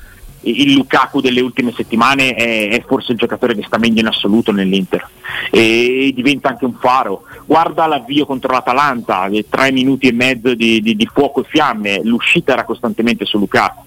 il 0.43 0.73
Lukaku 0.73 1.21
delle 1.21 1.41
ultime 1.41 1.71
settimane 1.75 2.33
è, 2.33 2.69
è 2.69 2.83
forse 2.85 3.13
il 3.13 3.17
giocatore 3.17 3.55
che 3.55 3.63
sta 3.65 3.77
meglio 3.77 4.01
in 4.01 4.07
assoluto 4.07 4.51
nell'Inter 4.51 5.07
e 5.51 6.11
diventa 6.15 6.49
anche 6.49 6.65
un 6.65 6.73
faro. 6.73 7.23
Guarda 7.45 7.85
l'avvio 7.85 8.25
contro 8.25 8.51
l'Atalanta, 8.51 9.29
tre 9.49 9.71
minuti 9.71 10.07
e 10.07 10.13
mezzo 10.13 10.53
di, 10.53 10.81
di- 10.81 10.95
di 10.95 11.09
fuoco 11.11 11.41
e 11.41 11.47
fiamme, 11.47 12.01
l'uscita 12.03 12.53
era 12.53 12.65
costantemente 12.65 13.25
su 13.25 13.37
Lukaku. 13.37 13.81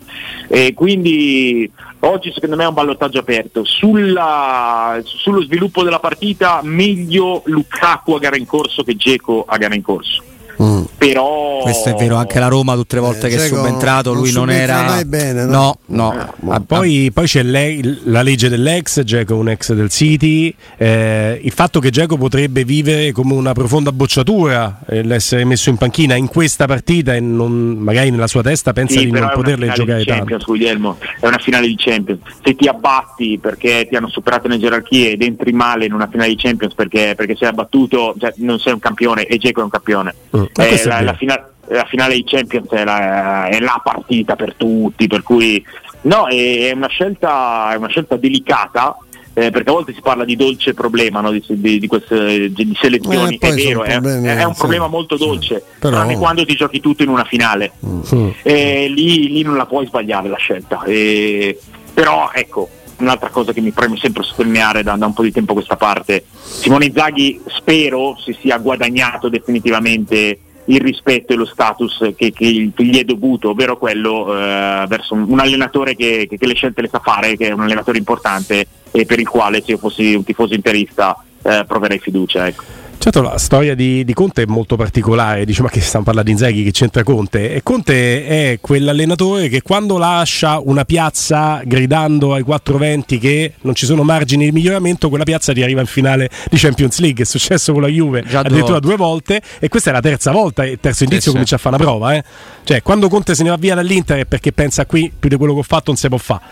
E 0.49 0.73
quindi 0.75 1.71
oggi 2.01 2.33
secondo 2.33 2.57
me 2.57 2.65
è 2.65 2.69
un 2.69 2.75
ballottaggio 2.75 3.19
aperto. 3.19 3.65
Sulla- 3.65 5.01
sullo 5.05 5.43
sviluppo 5.43 5.83
della 5.83 6.01
partita 6.01 6.61
meglio 6.63 7.43
Lukaku 7.47 8.13
a 8.13 8.19
gara 8.19 8.37
in 8.37 8.47
corso 8.47 8.83
che 8.83 8.97
Geco 8.97 9.45
a 9.47 9.57
gara 9.57 9.75
in 9.75 9.83
corso. 9.83 10.23
Mm. 10.63 10.83
Però 10.97 11.61
Questo 11.63 11.91
è 11.91 11.95
vero, 11.95 12.17
anche 12.17 12.39
la 12.39 12.49
Roma 12.49 12.75
tutte 12.75 12.95
le 12.97 13.01
volte 13.03 13.27
Eh, 13.27 13.31
che 13.31 13.37
è 13.37 13.47
subentrato 13.47 14.13
non 14.13 14.23
lui 14.23 14.33
non 14.33 14.51
era 14.51 14.83
mai 14.85 15.05
bene, 15.05 15.45
no? 15.45 15.79
no, 15.87 16.13
no. 16.13 16.33
boh. 16.39 16.51
Ah, 16.53 16.61
Poi, 16.61 17.11
poi 17.13 17.27
c'è 17.27 17.43
lei- 17.43 18.01
la 18.05 18.23
legge 18.23 18.49
dell'ex, 18.49 19.03
Geco 19.03 19.35
è 19.35 19.37
un 19.37 19.49
ex 19.51 19.73
del 19.75 19.91
City, 19.91 20.55
eh, 20.79 21.39
il 21.43 21.53
fatto 21.53 21.79
che 21.81 21.91
Geco 21.91 22.17
potrebbe 22.17 22.65
vivere 22.65 23.13
come 23.13 23.35
una 23.35 23.53
profonda 23.53 23.93
bocciatura 23.93 24.81
eh, 24.89 25.03
l'essere 25.03 25.45
messo 25.45 25.69
in 25.69 25.77
panchina 25.77 26.15
in 26.15 26.27
questa 26.29 26.67
partita 26.67 27.15
e 27.15 27.21
non- 27.21 27.77
magari 27.79 28.11
nella 28.11 28.27
sua 28.27 28.43
testa 28.43 28.73
pensa 28.73 28.99
Sì, 28.99 29.05
di 29.07 29.11
non 29.11 29.17
è 29.23 29.25
una 29.25 29.31
poterle 29.35 29.55
finale 29.67 29.77
giocare 29.79 29.99
di 29.99 30.05
tanto. 30.05 30.19
Champions, 30.21 30.45
Guglielmo, 30.45 30.99
è 31.21 31.27
una 31.27 31.39
finale 31.39 31.67
di 31.67 31.75
Champions. 31.77 32.21
Se 32.43 32.55
ti 32.55 32.67
abbatti 32.69 33.39
perché 33.41 33.87
ti 33.89 33.97
hanno 33.97 34.09
superato 34.09 34.49
nelle 34.49 34.61
gerarchie 34.61 35.11
ed 35.13 35.23
entri 35.23 35.53
male 35.53 35.85
in 35.85 35.93
una 35.93 36.07
finale 36.11 36.31
di 36.31 36.37
Champions 36.37 36.73
perché, 36.75 37.13
perché 37.17 37.37
sei 37.37 37.49
abbattuto, 37.49 38.15
cioè, 38.19 38.33
non 38.37 38.59
sei 38.59 38.73
un 38.73 38.79
campione 38.79 39.27
e 39.27 39.37
Geco 39.39 39.61
è 39.61 39.65
un 39.65 39.71
campione. 39.71 40.15
Mm, 40.37 40.45
Eh, 40.55 40.85
la, 40.87 41.01
la 41.01 41.15
fina- 41.15 41.49
la 41.69 41.85
finale 41.85 42.15
di 42.15 42.25
Champions 42.25 42.69
è 42.71 42.85
la, 42.85 43.47
è 43.49 43.59
la 43.61 43.81
partita 43.83 44.37
per 44.37 44.55
tutti, 44.55 45.07
per 45.09 45.23
cui 45.23 45.65
no, 46.03 46.27
è, 46.29 46.69
è 46.69 46.73
una 46.73 46.89
scelta, 46.89 47.73
è 47.73 47.77
una 47.77 47.89
scelta 47.89 48.17
delicata. 48.17 48.97
eh, 49.39 49.51
perché 49.51 49.69
a 49.69 49.73
volte 49.73 49.93
si 49.93 50.01
parla 50.01 50.25
di 50.25 50.35
dolce 50.35 50.73
problema 50.73 51.21
no, 51.21 51.31
di, 51.31 51.43
di- 51.47 51.79
di 51.79 51.87
queste 51.87 52.51
di 52.53 52.75
selezioni, 52.81 53.35
Eh, 53.39 53.49
è 53.49 53.53
vero, 53.53 53.83
problemi, 53.83 54.29
è 54.29 54.45
un 54.45 54.53
sì. 54.55 54.59
problema 54.61 54.87
molto 54.87 55.17
dolce, 55.19 55.63
Però- 55.79 55.97
tranne 55.97 56.17
quando 56.17 56.45
ti 56.47 56.55
giochi 56.55 56.81
tutto 56.81 57.03
in 57.03 57.11
una 57.11 57.25
finale 57.25 57.73
Mm. 57.85 58.29
e 58.43 58.89
lì, 58.89 59.29
lì 59.31 59.43
non 59.43 59.57
la 59.59 59.67
puoi 59.67 59.85
sbagliare 59.87 60.29
la 60.31 60.39
scelta. 60.39 60.83
E- 60.85 61.59
però 61.93 62.31
ecco, 62.33 62.69
un'altra 62.99 63.31
cosa 63.31 63.53
che 63.53 63.61
mi 63.61 63.73
preme 63.73 63.97
sempre 63.97 64.23
sottolineare 64.23 64.83
da, 64.83 64.97
da 64.97 65.07
un 65.07 65.13
po' 65.15 65.23
di 65.23 65.33
tempo 65.33 65.53
a 65.53 65.55
questa 65.57 65.77
parte, 65.77 66.25
Simone 66.43 66.87
Inzaghi 66.87 67.41
spero 67.47 68.17
si 68.23 68.37
sia 68.41 68.59
guadagnato 68.59 69.29
definitivamente 69.29 70.41
il 70.69 70.81
rispetto 70.81 71.33
e 71.33 71.37
lo 71.37 71.45
status 71.45 72.13
che, 72.17 72.33
che- 72.33 72.73
gli 72.75 72.99
è 72.99 73.05
dovuto, 73.05 73.51
ovvero 73.51 73.77
quello 73.77 74.35
eh, 74.37 74.85
verso 74.89 75.15
un, 75.15 75.27
un 75.29 75.39
allenatore 75.39 75.95
che, 75.95 76.27
che- 76.29 76.37
che 76.37 76.47
le 76.47 76.55
scelte 76.55 76.83
le 76.83 76.89
sa 76.89 76.99
fare, 76.99 77.37
che 77.37 77.49
è 77.49 77.53
un 77.53 77.61
allenatore 77.61 77.99
importante 77.99 78.67
e 78.91 79.05
per 79.07 79.21
il 79.21 79.29
quale 79.29 79.63
se 79.65 79.73
io 79.73 79.79
fossi 79.79 80.15
un 80.15 80.25
tifoso 80.25 80.55
interista 80.55 81.23
eh, 81.43 81.65
proverei 81.67 81.99
fiducia. 82.01 82.47
Ecco. 82.49 82.65
Certo, 83.07 83.23
la 83.23 83.39
storia 83.39 83.77
di, 83.77 84.05
di 84.05 84.13
Conte 84.15 84.43
è 84.43 84.47
molto 84.47 84.75
particolare, 84.75 85.45
dice 85.45 85.63
ma 85.63 85.69
che 85.69 85.81
stiamo 85.81 86.05
parlando 86.05 86.29
di 86.29 86.35
Inzaghi, 86.35 86.65
che 86.65 86.73
c'entra 86.73 87.05
Conte? 87.05 87.55
E 87.55 87.63
Conte 87.63 88.27
è 88.27 88.59
quell'allenatore 88.61 89.49
che 89.49 89.63
quando 89.63 89.97
lascia 89.97 90.59
una 90.59 90.85
piazza 90.85 91.61
gridando 91.65 92.35
ai 92.35 92.43
420 92.43 93.19
che 93.21 93.53
non 93.61 93.77
ci 93.77 93.87
sono 93.87 94.03
margini 94.03 94.47
di 94.47 94.51
miglioramento, 94.51 95.09
quella 95.09 95.23
piazza 95.23 95.53
ti 95.53 95.63
arriva 95.63 95.81
in 95.81 95.87
finale 95.87 96.29
di 96.51 96.57
Champions 96.57 96.99
League, 96.99 97.23
è 97.23 97.27
successo 97.27 97.73
con 97.73 97.83
la 97.83 97.87
Juve 97.87 98.25
Già 98.27 98.41
addirittura 98.41 98.81
due 98.81 98.97
volte 98.97 99.41
e 99.61 99.69
questa 99.69 99.91
è 99.91 99.93
la 99.93 100.01
terza 100.01 100.33
volta, 100.33 100.67
il 100.67 100.79
terzo 100.81 101.05
indizio 101.05 101.27
sì. 101.27 101.31
comincia 101.31 101.55
a 101.55 101.59
fare 101.59 101.77
una 101.77 101.85
prova, 101.85 102.13
eh. 102.17 102.25
cioè 102.65 102.83
quando 102.83 103.09
Conte 103.09 103.37
se 103.37 103.45
ne 103.45 103.51
va 103.51 103.57
via 103.57 103.77
dall'Inter 103.77 104.19
è 104.19 104.25
perché 104.25 104.51
pensa 104.51 104.85
qui 104.85 105.13
più 105.17 105.29
di 105.29 105.37
quello 105.37 105.53
che 105.53 105.61
ho 105.61 105.63
fatto 105.63 105.93
non 105.93 105.97
si 105.97 106.09
può 106.09 106.19
fare. 106.19 106.43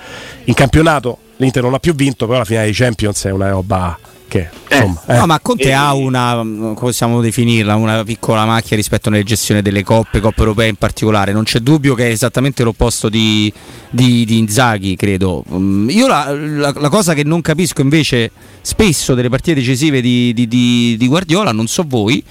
In 0.45 0.55
campionato 0.55 1.19
l'Inter 1.39 1.65
non 1.65 1.75
ha 1.75 1.81
più 1.81 1.97
vinto, 1.97 2.27
però 2.27 2.39
la 2.39 2.45
finale 2.45 2.67
di 2.67 2.75
Champions 2.75 3.25
è 3.25 3.33
una 3.33 3.51
roba 3.51 3.99
che 4.27 4.49
insomma... 4.71 5.03
eh. 5.07 5.17
No, 5.19 5.27
ma 5.27 5.39
Conte 5.41 5.69
E- 5.69 5.73
ha 5.73 5.93
una, 5.95 6.35
come 6.37 6.75
possiamo 6.75 7.21
definirla, 7.21 7.75
una 7.77 8.03
piccola 8.05 8.45
macchia 8.45 8.77
rispetto 8.77 9.09
alla 9.09 9.23
gestione 9.23 9.63
delle 9.63 9.83
coppe, 9.85 10.21
coppe 10.21 10.41
europee 10.41 10.69
in 10.69 10.77
particolare. 10.77 11.33
Non 11.33 11.45
c'è 11.45 11.61
dubbio 11.61 11.95
che 11.95 12.07
è 12.09 12.11
esattamente 12.11 12.63
l'opposto 12.65 13.09
di, 13.09 13.53
di, 13.91 14.25
di 14.25 14.39
Inzaghi, 14.39 14.97
credo. 14.97 15.45
Mm, 15.53 15.91
Io 15.91 16.07
la, 16.07 16.33
la- 16.35 16.75
la 16.77 16.89
cosa 16.89 17.15
che 17.15 17.25
non 17.25 17.41
capisco 17.41 17.81
invece 17.81 18.31
spesso 18.61 19.15
delle 19.15 19.29
partite 19.29 19.55
decisive 19.61 20.01
di, 20.01 20.33
di- 20.35 20.49
di- 20.49 20.97
di 20.99 21.07
Guardiola, 21.07 21.53
non 21.53 21.67
so 21.67 21.85
voi, 21.87 22.23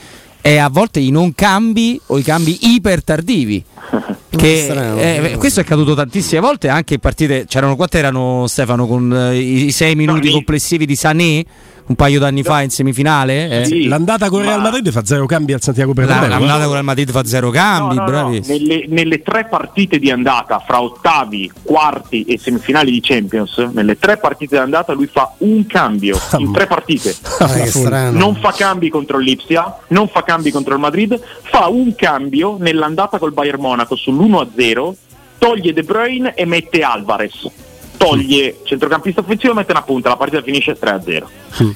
è 0.41 0.57
a 0.57 0.67
volte 0.69 0.99
i 0.99 1.09
non 1.09 1.33
cambi 1.33 1.99
o 2.07 2.17
i 2.17 2.23
cambi 2.23 2.57
iper 2.75 3.03
tardivi. 3.03 3.63
Che, 4.33 5.27
eh, 5.29 5.37
questo 5.37 5.59
è 5.59 5.63
accaduto 5.63 5.93
tantissime 5.93 6.41
volte 6.41 6.67
anche 6.67 6.95
in 6.95 6.99
partite 6.99 7.45
c'erano 7.47 7.75
quante 7.75 7.99
erano 7.99 8.47
Stefano 8.47 8.87
con 8.87 9.13
eh, 9.15 9.37
i, 9.37 9.65
i 9.65 9.71
sei 9.71 9.93
minuti 9.93 10.31
complessivi 10.31 10.87
di 10.87 10.95
Sané 10.95 11.45
un 11.85 11.95
paio 11.95 12.17
d'anni 12.19 12.43
fa 12.43 12.61
in 12.61 12.69
semifinale 12.69 13.61
eh? 13.61 13.65
Sì, 13.65 13.87
L'andata 13.87 14.29
con 14.29 14.41
Real 14.41 14.57
ma- 14.61 14.69
Madrid 14.69 14.89
fa 14.91 15.03
zero 15.03 15.25
cambi 15.25 15.51
al 15.53 15.61
Santiago 15.61 15.91
La- 15.95 16.05
Bernabéu. 16.05 16.29
l'andata 16.29 16.65
con 16.67 16.77
il 16.77 16.83
Madrid 16.83 17.11
fa 17.11 17.23
zero 17.25 17.49
cambi 17.49 17.95
No, 17.95 18.05
no, 18.05 18.21
no, 18.29 18.39
Nelle, 18.45 18.85
nelle 18.87 19.21
tre 19.21 19.45
partite 19.49 19.99
di 19.99 20.09
andata 20.09 20.59
fra 20.65 20.81
ottavi, 20.81 21.51
quarti 21.61 22.23
e 22.23 22.37
semifinali 22.39 22.89
di 22.91 23.01
Champions, 23.01 23.57
nelle 23.73 23.97
tre 23.99 24.17
partite 24.17 24.55
di 24.55 24.61
andata 24.61 24.93
lui 24.93 25.07
fa 25.11 25.33
un 25.39 25.65
cambio 25.65 26.17
in 26.37 26.51
tre 26.53 26.67
partite. 26.67 27.15
Ah, 27.39 27.47
che 27.53 27.65
strano. 27.67 28.17
Non 28.17 28.35
fa 28.35 28.51
cambi 28.53 28.89
contro 28.89 29.17
l'Ipsia, 29.17 29.77
non 29.89 30.07
fa 30.07 30.23
cambi 30.23 30.51
contro 30.51 30.73
il 30.73 30.79
Madrid, 30.79 31.19
fa 31.43 31.67
un 31.67 31.93
cambio 31.95 32.57
nell'andata 32.59 33.17
col 33.19 33.33
Bayern 33.33 33.59
Monaco 33.59 33.95
sull'1-0, 33.95 34.93
toglie 35.37 35.73
De 35.73 35.83
Bruyne 35.83 36.33
e 36.33 36.45
mette 36.45 36.81
Alvarez. 36.81 37.49
Toglie 38.03 38.57
centrocampista 38.63 39.21
offensivo 39.21 39.53
e 39.53 39.55
mette 39.55 39.71
una 39.71 39.81
punta, 39.81 40.09
la 40.09 40.17
partita 40.17 40.41
finisce 40.41 40.77
3-0. 40.77 41.23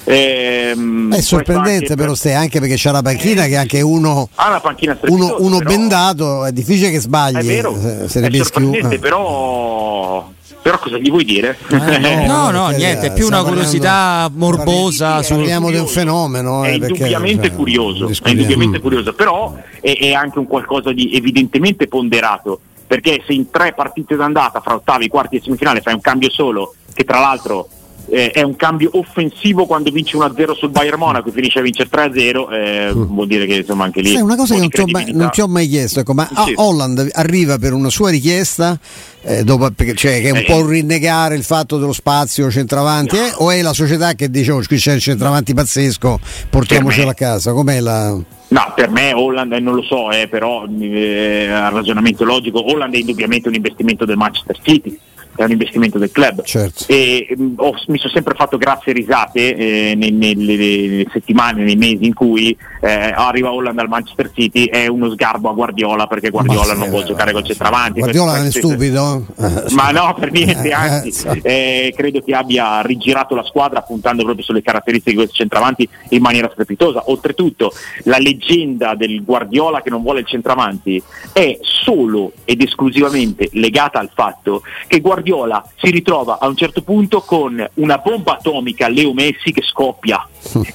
Ehm, 0.04 1.14
È 1.14 1.20
sorprendente 1.20 1.94
però 1.94 2.14
ste, 2.14 2.34
anche 2.34 2.60
perché 2.60 2.74
c'è 2.74 2.90
la 2.90 3.02
panchina 3.02 3.46
che 3.46 3.56
anche 3.56 3.80
uno, 3.80 4.28
ha 4.34 4.48
una 4.48 4.60
panchina 4.60 4.98
uno, 5.08 5.36
uno 5.38 5.58
però- 5.58 5.70
bendato, 5.70 6.44
è 6.44 6.52
difficile 6.52 6.90
che 6.90 7.00
sbagli. 7.00 7.36
È 7.36 7.42
vero, 7.44 7.74
se- 7.80 8.08
se 8.08 8.20
ne 8.20 8.28
è 8.28 8.34
sorprendente, 8.36 8.86
uno. 8.86 8.98
però, 8.98 10.30
però 10.62 10.78
cosa 10.78 10.98
gli 10.98 11.10
vuoi 11.10 11.24
dire? 11.24 11.56
Eh, 11.68 12.26
No, 12.26 12.50
no, 12.50 12.66
perché, 12.66 12.76
niente, 12.76 13.06
è 13.06 13.10
eh, 13.10 13.14
più 13.14 13.26
una 13.26 13.42
curiosità 13.42 14.28
parlando- 14.30 14.38
morbosa 14.38 15.22
sul 15.22 15.36
Parliamo 15.36 15.70
di 15.70 15.76
un 15.78 15.86
fenomeno. 15.86 16.64
è 16.64 16.74
eh, 16.74 16.78
perché, 16.78 16.94
indubbiamente 16.94 17.48
cioè, 17.48 17.56
curioso, 17.56 18.10
è 18.22 18.28
indubbiamente 18.30 18.80
curioso, 18.80 19.12
però 19.14 19.54
è, 19.80 19.96
è 19.98 20.12
anche 20.12 20.38
un 20.38 20.46
qualcosa 20.46 20.92
di 20.92 21.12
evidentemente 21.14 21.86
ponderato, 21.86 22.60
perché 22.88 23.22
se 23.24 23.34
in 23.34 23.50
tre 23.50 23.74
partite 23.74 24.16
d'andata 24.16 24.60
fra 24.60 24.74
ottavi, 24.74 25.08
quarti 25.08 25.36
e 25.36 25.40
semifinale 25.40 25.82
fai 25.82 25.92
un 25.94 26.00
cambio 26.00 26.30
solo, 26.30 26.74
che 26.94 27.04
tra 27.04 27.20
l'altro 27.20 27.68
eh, 28.10 28.30
è 28.30 28.42
un 28.42 28.56
cambio 28.56 28.90
offensivo 28.92 29.66
quando 29.66 29.90
vinci 29.90 30.16
1-0 30.16 30.56
sul 30.56 30.70
Bayern 30.70 30.98
Monaco 30.98 31.28
e 31.28 31.32
finisce 31.32 31.58
a 31.58 31.62
vincere 31.62 31.88
3-0, 31.90 32.52
eh, 32.52 32.92
vuol 32.92 33.26
dire 33.26 33.46
che 33.46 33.56
insomma 33.56 33.84
anche 33.84 34.00
lì... 34.00 34.12
Sai, 34.12 34.22
una 34.22 34.36
cosa 34.36 34.54
che 34.54 34.60
non 34.60 34.68
ti, 34.70 34.80
ho 34.80 34.86
mai, 34.86 35.12
non 35.12 35.30
ti 35.30 35.40
ho 35.40 35.48
mai 35.48 35.68
chiesto, 35.68 36.00
ecco, 36.00 36.14
ma 36.14 36.26
Sì. 36.26 36.34
ah, 36.34 36.62
Holland 36.62 37.08
arriva 37.12 37.58
per 37.58 37.72
una 37.72 37.90
sua 37.90 38.10
richiesta, 38.10 38.78
eh, 39.22 39.44
dopo, 39.44 39.68
cioè, 39.94 40.20
che 40.20 40.28
è 40.28 40.30
un 40.30 40.38
Eh. 40.38 40.44
po' 40.44 40.56
un 40.56 40.68
rinnegare 40.68 41.34
il 41.34 41.42
fatto 41.44 41.78
dello 41.78 41.92
spazio 41.92 42.50
centravanti, 42.50 43.16
eh, 43.16 43.32
o 43.36 43.50
è 43.50 43.60
la 43.62 43.72
società 43.72 44.14
che 44.14 44.30
dice 44.30 44.52
oh, 44.52 44.62
qui 44.66 44.76
c'è 44.78 44.94
il 44.94 45.00
centravanti 45.00 45.52
pazzesco, 45.54 46.18
portiamocelo 46.50 47.10
a 47.10 47.14
casa? 47.14 47.52
Com'è 47.52 47.80
la... 47.80 48.16
No, 48.50 48.72
per 48.74 48.88
me 48.88 49.12
Holland 49.12 49.52
eh, 49.52 49.60
non 49.60 49.74
lo 49.74 49.82
so, 49.82 50.10
eh, 50.10 50.26
però 50.26 50.64
eh, 50.80 51.48
a 51.50 51.68
ragionamento 51.68 52.24
logico, 52.24 52.64
Holland 52.72 52.94
è 52.94 52.96
indubbiamente 52.98 53.48
un 53.48 53.54
investimento 53.54 54.06
del 54.06 54.16
Manchester 54.16 54.56
City, 54.62 54.98
è 55.42 55.44
un 55.44 55.52
investimento 55.52 55.98
del 55.98 56.10
club. 56.10 56.42
Certo. 56.42 56.84
E, 56.88 57.26
mh, 57.36 57.52
ho- 57.56 57.74
mi 57.86 57.98
sono 57.98 58.12
sempre 58.12 58.34
fatto 58.34 58.58
grazie 58.58 58.92
risate 58.92 59.54
eh, 59.54 59.94
nelle, 59.94 60.34
nelle 60.34 61.06
settimane, 61.12 61.62
nei 61.62 61.76
mesi 61.76 62.06
in 62.06 62.14
cui 62.14 62.56
eh, 62.80 63.12
arriva 63.14 63.52
Holland 63.52 63.78
al 63.78 63.88
Manchester 63.88 64.30
City, 64.34 64.66
è 64.66 64.86
uno 64.86 65.10
sgarbo 65.10 65.50
a 65.50 65.52
Guardiola 65.52 66.06
perché 66.06 66.30
Guardiola 66.30 66.74
non 66.74 66.88
vuole 66.88 67.04
eh, 67.04 67.08
giocare 67.08 67.32
col 67.32 67.44
centravanti. 67.44 68.00
Guardiola 68.00 68.44
è 68.44 68.50
stupido? 68.50 69.26
Eh, 69.38 69.64
ma 69.74 69.90
no, 69.90 70.14
per 70.18 70.30
niente, 70.32 70.68
Eh, 70.68 70.72
anzi, 70.72 71.26
eh, 71.26 71.40
eh, 71.42 71.94
credo 71.96 72.20
che 72.20 72.34
abbia 72.34 72.80
rigirato 72.82 73.34
la 73.34 73.44
squadra 73.44 73.82
puntando 73.82 74.22
proprio 74.22 74.44
sulle 74.44 74.62
caratteristiche 74.62 75.10
di 75.10 75.16
questo 75.16 75.34
centravanti 75.34 75.88
in 76.10 76.22
maniera 76.22 76.48
strepitosa. 76.52 77.04
Oltretutto, 77.06 77.72
la 78.04 78.18
leggenda 78.18 78.94
del 78.94 79.24
Guardiola 79.24 79.82
che 79.82 79.90
non 79.90 80.02
vuole 80.02 80.20
il 80.20 80.26
centravanti 80.26 81.02
è 81.32 81.58
solo 81.60 82.32
ed 82.44 82.60
esclusivamente 82.62 83.48
legata 83.52 83.98
al 83.98 84.10
fatto 84.14 84.62
che 84.86 85.00
Guardiola 85.00 85.64
si 85.76 85.90
ritrova 85.90 86.38
a 86.40 86.46
un 86.46 86.56
certo 86.56 86.82
punto 86.82 87.20
con 87.20 87.66
una 87.74 87.98
bomba 87.98 88.32
atomica 88.32 88.88
Leo 88.88 89.12
Messi 89.12 89.52
che 89.52 89.62
scoppia. 89.62 90.26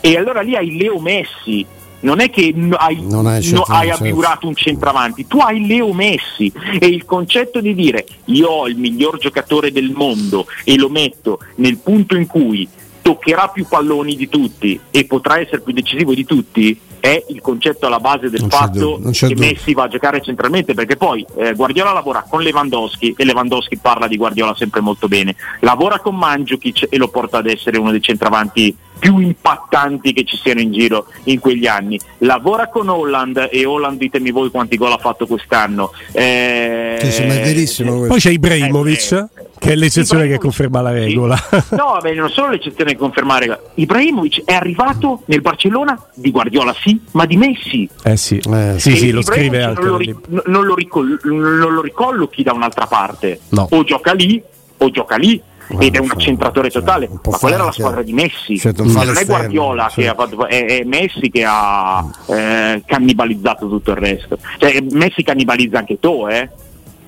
e 0.01 0.17
allora 0.17 0.41
lì 0.41 0.55
hai 0.55 0.77
Leo 0.77 0.99
Messi. 0.99 1.65
Non 2.03 2.19
è 2.19 2.29
che 2.29 2.53
hai, 2.77 3.01
Non 3.01 3.25
hai 3.27 3.49
no- 3.51 3.63
hai 3.63 3.89
abiurato 3.89 4.47
un 4.47 4.55
centravanti, 4.55 5.25
tu 5.25 5.39
hai 5.39 5.65
Leo 5.65 5.93
Messi 5.93 6.51
e 6.79 6.85
il 6.87 7.05
concetto 7.05 7.61
di 7.61 7.73
dire 7.73 8.05
io 8.25 8.47
ho 8.49 8.67
il 8.67 8.77
miglior 8.77 9.17
giocatore 9.17 9.71
del 9.71 9.91
mondo 9.91 10.45
e 10.65 10.77
lo 10.77 10.89
metto 10.89 11.39
nel 11.55 11.77
punto 11.77 12.15
in 12.15 12.27
cui 12.27 12.67
toccherà 13.01 13.49
più 13.49 13.65
palloni 13.67 14.15
di 14.15 14.29
tutti 14.29 14.79
e 14.91 15.05
potrà 15.05 15.39
essere 15.39 15.61
più 15.61 15.73
decisivo 15.73 16.13
di 16.13 16.25
tutti 16.25 16.79
è 16.99 17.21
il 17.27 17.41
concetto 17.41 17.85
alla 17.85 17.99
base 17.99 18.29
del 18.29 18.39
Non 18.39 18.49
fatto 18.49 19.01
c'è 19.11 19.27
che 19.27 19.33
dubbio. 19.33 19.49
Messi 19.51 19.73
va 19.73 19.83
a 19.83 19.87
giocare 19.89 20.21
centralmente 20.21 20.73
perché 20.73 20.95
poi 20.95 21.25
eh, 21.35 21.53
Guardiola 21.53 21.91
lavora 21.91 22.25
con 22.27 22.41
Lewandowski 22.41 23.13
e 23.17 23.25
Lewandowski 23.25 23.77
parla 23.77 24.07
di 24.07 24.15
Guardiola 24.15 24.55
sempre 24.55 24.79
molto 24.79 25.09
bene 25.09 25.35
lavora 25.59 25.99
con 25.99 26.15
Mandzukic 26.15 26.87
e 26.89 26.97
lo 26.97 27.09
porta 27.09 27.39
ad 27.39 27.47
essere 27.47 27.77
uno 27.77 27.91
dei 27.91 28.01
centravanti 28.01 28.73
più 29.03 29.19
impattanti 29.19 30.13
che 30.13 30.23
ci 30.23 30.37
siano 30.37 30.61
in 30.61 30.71
giro 30.71 31.07
in 31.25 31.39
quegli 31.41 31.67
anni 31.67 31.99
lavora 32.19 32.69
con 32.69 32.87
Holland 32.87 33.49
e 33.51 33.65
Holland 33.65 33.97
ditemi 33.97 34.31
voi 34.31 34.49
quanti 34.49 34.77
gol 34.77 34.93
ha 34.93 34.97
fatto 34.97 35.27
quest'anno 35.27 35.91
eh, 36.13 36.97
Sì, 37.01 37.11
sì, 37.11 37.25
ma 37.25 37.33
è 37.33 37.41
verissimo 37.43 37.89
questo. 37.91 38.07
Poi 38.07 38.19
c'è 38.19 38.29
Ibrahimovic, 38.29 39.11
Eh, 39.11 39.27
che 39.59 39.71
è 39.73 39.75
l'eccezione 39.75 40.25
che 40.27 40.37
conferma 40.37 40.79
la 40.81 40.91
sì. 40.93 40.99
regola. 40.99 41.37
No, 41.71 41.97
beh, 42.01 42.13
non 42.13 42.29
solo 42.29 42.51
l'eccezione 42.51 42.91
che 42.91 42.97
conferma 42.97 43.33
la 43.33 43.39
regola. 43.39 43.61
Ibrahimovic 43.75 44.43
è 44.45 44.53
arrivato 44.53 45.23
nel 45.25 45.41
Barcellona 45.41 46.01
di 46.13 46.31
Guardiola, 46.31 46.73
sì, 46.81 46.97
ma 47.11 47.25
di 47.25 47.35
Messi. 47.35 47.89
Eh 48.03 48.15
sì, 48.15 48.37
Eh, 48.37 48.75
sì, 48.77 48.95
sì, 48.95 49.11
lo 49.11 49.21
scrive 49.21 49.65
non 49.65 49.73
lo, 49.83 49.95
anche. 49.95 50.15
non 50.45 50.65
lo 50.65 50.75
ricol- 50.75 51.19
non 51.23 51.73
lo 51.73 51.81
ricollochi 51.81 52.41
da 52.43 52.53
un'altra 52.53 52.85
parte. 52.87 53.41
No. 53.49 53.67
O 53.71 53.83
gioca 53.83 54.13
lì, 54.13 54.41
o 54.77 54.89
gioca 54.91 55.17
lì. 55.17 55.41
Guarda, 55.67 55.85
ed 55.85 55.95
è 55.95 55.99
un 55.99 56.09
accentratore 56.11 56.69
cioè, 56.69 56.81
totale, 56.81 57.07
un 57.09 57.19
ma 57.23 57.37
quella 57.37 57.55
era 57.55 57.65
la 57.65 57.71
squadra 57.71 58.01
di 58.01 58.13
Messi. 58.13 58.57
Certo, 58.57 58.81
un 58.81 58.87
non 58.87 58.97
fallo 58.97 59.11
è 59.11 59.13
esterno, 59.13 59.35
Guardiola 59.35 59.89
sì. 59.89 60.01
che 60.01 60.07
ha 60.07 60.13
fatto, 60.13 60.47
è, 60.47 60.65
è 60.65 60.83
Messi 60.83 61.29
che 61.29 61.43
ha 61.45 62.09
eh, 62.27 62.83
cannibalizzato 62.85 63.67
tutto 63.67 63.91
il 63.91 63.97
resto. 63.97 64.37
Cioè, 64.57 64.81
Messi 64.91 65.23
cannibalizza 65.23 65.79
anche 65.79 65.99
tu, 65.99 66.27
eh? 66.27 66.49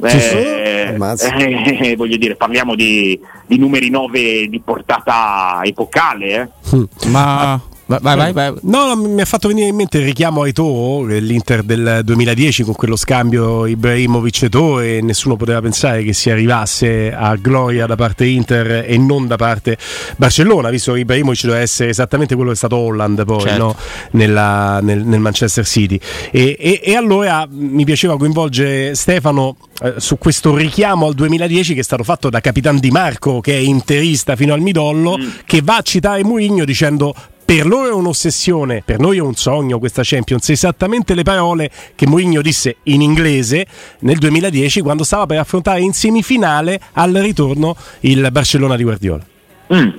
Sì. 0.03 0.17
Eh, 0.17 0.91
Ammazza. 0.93 1.35
eh, 1.35 1.95
voglio 1.95 2.17
dire, 2.17 2.35
parliamo 2.35 2.75
di, 2.75 3.19
di 3.45 3.57
numeri 3.57 3.89
9 3.89 4.47
di 4.47 4.61
portata 4.63 5.61
epocale, 5.63 6.51
eh? 6.71 6.87
Ma 7.07 7.59
vai, 7.87 7.99
vai, 8.01 8.17
vai, 8.17 8.33
vai. 8.33 8.53
No, 8.63 8.93
no, 8.93 8.95
mi 8.95 9.21
ha 9.21 9.25
fatto 9.25 9.47
venire 9.47 9.67
in 9.67 9.75
mente 9.75 9.99
il 9.99 10.05
richiamo 10.05 10.41
a 10.41 10.47
Eto'o, 10.47 11.03
l'Inter 11.05 11.61
del 11.63 12.01
2010 12.03 12.63
con 12.63 12.73
quello 12.73 12.95
scambio 12.95 13.65
Ibrahimovic-Eto'o 13.65 14.79
e 14.79 14.99
nessuno 15.01 15.35
poteva 15.35 15.61
pensare 15.61 16.03
che 16.03 16.13
si 16.13 16.29
arrivasse 16.29 17.13
a 17.13 17.35
gloria 17.35 17.85
da 17.85 17.95
parte 17.95 18.25
Inter 18.25 18.85
e 18.87 18.97
non 18.97 19.27
da 19.27 19.35
parte 19.35 19.77
Barcellona, 20.17 20.69
visto 20.69 20.93
che 20.93 20.99
Ibrahimovic 20.99 21.43
doveva 21.43 21.61
essere 21.61 21.89
esattamente 21.89 22.33
quello 22.35 22.49
che 22.49 22.55
è 22.55 22.57
stato 22.57 22.75
Holland 22.77 23.23
poi 23.25 23.41
Certo. 23.41 23.57
no? 23.63 23.75
Nella- 24.11 24.79
nel, 24.81 25.03
nel 25.05 25.19
Manchester 25.19 25.65
City. 25.65 25.99
E, 26.31 26.55
e- 26.59 26.81
e 26.83 26.95
allora 26.95 27.47
mi 27.49 27.83
piaceva 27.85 28.17
coinvolgere 28.17 28.95
Stefano 28.95 29.57
eh, 29.81 29.95
su 29.97 30.17
questo 30.17 30.55
richiamo 30.55 31.05
al 31.07 31.13
2010 31.13 31.73
che 31.73 31.81
è 31.81 31.83
stato 31.83 32.03
fatto 32.03 32.29
da 32.29 32.39
Capitan 32.39 32.79
Di 32.79 32.89
Marco, 32.91 33.41
che 33.41 33.53
è 33.53 33.59
interista 33.59 34.35
fino 34.35 34.53
al 34.53 34.61
midollo, 34.61 35.17
che 35.45 35.61
va 35.63 35.77
a 35.77 35.81
citare 35.81 36.23
Mourinho 36.23 36.63
dicendo 36.65 37.13
per 37.45 37.67
loro 37.67 37.89
è 37.89 37.93
un'ossessione, 37.93 38.81
per 38.83 38.99
noi 38.99 39.17
è 39.17 39.21
un 39.21 39.35
sogno 39.35 39.77
questa 39.77 40.01
Champions, 40.03 40.49
esattamente 40.49 41.13
le 41.13 41.21
parole 41.21 41.69
che 41.93 42.07
Mourinho 42.07 42.41
disse 42.41 42.77
in 42.83 43.01
inglese 43.01 43.67
nel 43.99 44.17
2010 44.17 44.81
quando 44.81 45.03
stava 45.03 45.27
per 45.27 45.37
affrontare 45.37 45.81
in 45.81 45.93
semifinale 45.93 46.79
al 46.93 47.13
ritorno 47.13 47.75
il 48.01 48.27
Barcellona 48.31 48.75
di 48.75 48.83
Guardiola. 48.83 49.23
Mm. 49.73 49.89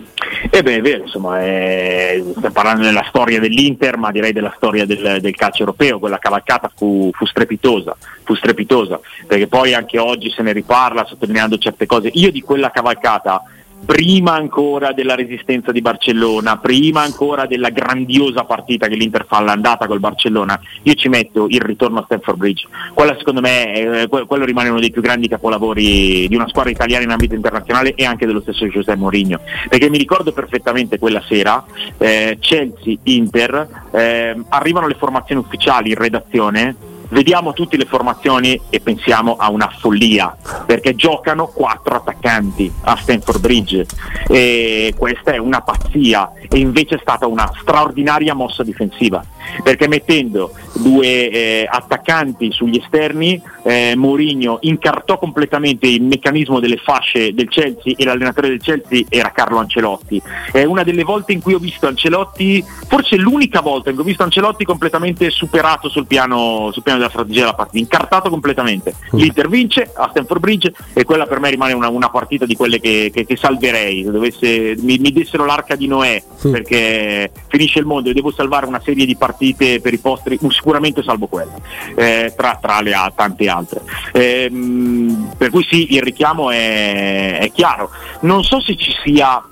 E 0.50 0.62
beh, 0.62 0.76
è 0.76 0.80
vero, 0.80 1.02
insomma, 1.04 1.44
eh, 1.44 2.24
stiamo 2.30 2.50
parlando 2.50 2.82
della 2.82 3.04
storia 3.08 3.38
dell'Inter, 3.38 3.96
ma 3.96 4.10
direi 4.10 4.32
della 4.32 4.52
storia 4.56 4.84
del, 4.84 5.18
del 5.20 5.34
calcio 5.34 5.60
europeo, 5.60 5.98
quella 5.98 6.18
cavalcata 6.18 6.70
fu, 6.74 7.10
fu 7.12 7.26
strepitosa, 7.26 7.96
fu 8.24 8.34
strepitosa, 8.34 9.00
perché 9.26 9.46
poi 9.46 9.74
anche 9.74 9.98
oggi 9.98 10.30
se 10.30 10.42
ne 10.42 10.52
riparla 10.52 11.04
sottolineando 11.04 11.58
certe 11.58 11.86
cose. 11.86 12.10
Io 12.14 12.30
di 12.30 12.42
quella 12.42 12.70
cavalcata 12.70 13.42
prima 13.84 14.32
ancora 14.32 14.92
della 14.92 15.14
resistenza 15.14 15.72
di 15.72 15.80
Barcellona, 15.80 16.58
prima 16.58 17.02
ancora 17.02 17.46
della 17.46 17.70
grandiosa 17.70 18.44
partita 18.44 18.88
che 18.88 18.96
l'Inter 18.96 19.26
fa 19.26 19.38
all'andata 19.38 19.86
col 19.86 20.00
Barcellona, 20.00 20.58
io 20.82 20.94
ci 20.94 21.08
metto 21.08 21.46
il 21.48 21.60
ritorno 21.60 22.00
a 22.00 22.04
Stamford 22.04 22.38
Bridge. 22.38 22.66
Quella 22.94 23.16
secondo 23.16 23.40
me, 23.40 24.02
eh, 24.02 24.08
que- 24.08 24.26
quello 24.26 24.44
rimane 24.44 24.70
uno 24.70 24.80
dei 24.80 24.90
più 24.90 25.02
grandi 25.02 25.28
capolavori 25.28 26.26
di 26.28 26.34
una 26.34 26.48
squadra 26.48 26.70
italiana 26.70 27.04
in 27.04 27.10
ambito 27.10 27.34
internazionale 27.34 27.94
e 27.94 28.04
anche 28.04 28.26
dello 28.26 28.40
stesso 28.40 28.66
Giuseppe 28.68 28.98
Mourinho, 28.98 29.40
perché 29.68 29.88
mi 29.88 29.98
ricordo 29.98 30.32
perfettamente 30.32 30.98
quella 30.98 31.22
sera, 31.26 31.64
eh, 31.98 32.38
Chelsea-Inter, 32.40 33.68
eh, 33.92 34.36
arrivano 34.48 34.86
le 34.88 34.94
formazioni 34.94 35.40
ufficiali 35.40 35.90
in 35.90 35.96
redazione, 35.96 36.94
vediamo 37.08 37.52
tutte 37.52 37.76
le 37.76 37.84
formazioni 37.84 38.60
e 38.68 38.80
pensiamo 38.80 39.36
a 39.36 39.50
una 39.50 39.68
follia 39.78 40.36
perché 40.64 40.94
giocano 40.94 41.46
quattro 41.46 41.96
attaccanti 41.96 42.72
a 42.82 42.96
Stanford 42.96 43.40
Bridge. 43.40 43.86
E 44.28 44.94
questa 44.96 45.32
è 45.32 45.38
una 45.38 45.60
pazzia. 45.60 46.32
E 46.48 46.58
invece 46.58 46.96
è 46.96 46.98
stata 47.00 47.26
una 47.26 47.50
straordinaria 47.60 48.34
mossa 48.34 48.62
difensiva 48.62 49.24
perché 49.62 49.88
mettendo 49.88 50.52
due 50.74 51.30
eh, 51.30 51.68
attaccanti 51.70 52.50
sugli 52.52 52.78
esterni 52.82 53.40
eh, 53.64 53.94
Mourinho 53.96 54.58
incartò 54.62 55.18
completamente 55.18 55.86
il 55.86 56.02
meccanismo 56.02 56.60
delle 56.60 56.76
fasce 56.76 57.32
del 57.34 57.48
Chelsea 57.48 57.94
e 57.96 58.04
l'allenatore 58.04 58.48
del 58.48 58.60
Chelsea 58.60 59.04
era 59.08 59.30
Carlo 59.30 59.58
Ancelotti. 59.58 60.20
È 60.52 60.64
una 60.64 60.82
delle 60.82 61.02
volte 61.04 61.32
in 61.32 61.40
cui 61.40 61.54
ho 61.54 61.58
visto 61.58 61.86
Ancelotti 61.86 62.64
forse 62.88 63.16
l'unica 63.16 63.60
volta 63.60 63.88
in 63.90 63.96
cui 63.96 64.04
ho 64.04 64.08
visto 64.08 64.22
Ancelotti 64.22 64.64
completamente 64.64 65.30
superato 65.30 65.88
sul 65.88 66.06
piano, 66.06 66.70
sul 66.72 66.82
piano 66.82 66.98
della 66.98 67.10
strategia 67.10 67.40
della 67.40 67.54
partita 67.54 67.78
incartato 67.78 68.30
completamente. 68.30 68.94
l'Inter 69.12 69.48
vince 69.48 69.90
a 69.94 70.08
Stamford 70.10 70.40
Bridge 70.40 70.72
e 70.92 71.04
quella 71.04 71.26
per 71.26 71.40
me 71.40 71.50
rimane 71.50 71.72
una, 71.72 71.88
una 71.88 72.08
partita 72.10 72.46
di 72.46 72.54
quelle 72.56 72.80
che, 72.80 73.10
che- 73.12 73.24
che 73.26 73.36
salverei 73.36 74.04
se 74.04 74.10
dovesse, 74.10 74.74
mi, 74.78 74.98
mi 74.98 75.12
dessero 75.12 75.44
l'arca 75.44 75.74
di 75.76 75.86
Noè 75.86 76.22
perché 76.50 77.30
finisce 77.48 77.78
il 77.78 77.86
mondo 77.86 78.10
e 78.10 78.12
devo 78.12 78.30
salvare 78.30 78.66
una 78.66 78.80
serie 78.80 79.04
di 79.06 79.16
partite 79.16 79.35
partite 79.36 79.80
per 79.80 79.92
i 79.92 79.98
postri, 79.98 80.38
sicuramente 80.48 81.02
salvo 81.02 81.26
quelle, 81.26 81.52
eh, 81.94 82.32
tra, 82.34 82.58
tra, 82.60 82.80
le 82.80 82.94
tante 83.14 83.48
altre. 83.48 83.82
Ehm, 84.12 85.34
per 85.36 85.50
cui 85.50 85.66
sì, 85.68 85.94
il 85.94 86.02
richiamo 86.02 86.50
è, 86.50 87.38
è 87.38 87.52
chiaro. 87.52 87.90
Non 88.20 88.42
so 88.42 88.60
se 88.60 88.76
ci 88.76 88.92
sia 89.04 89.42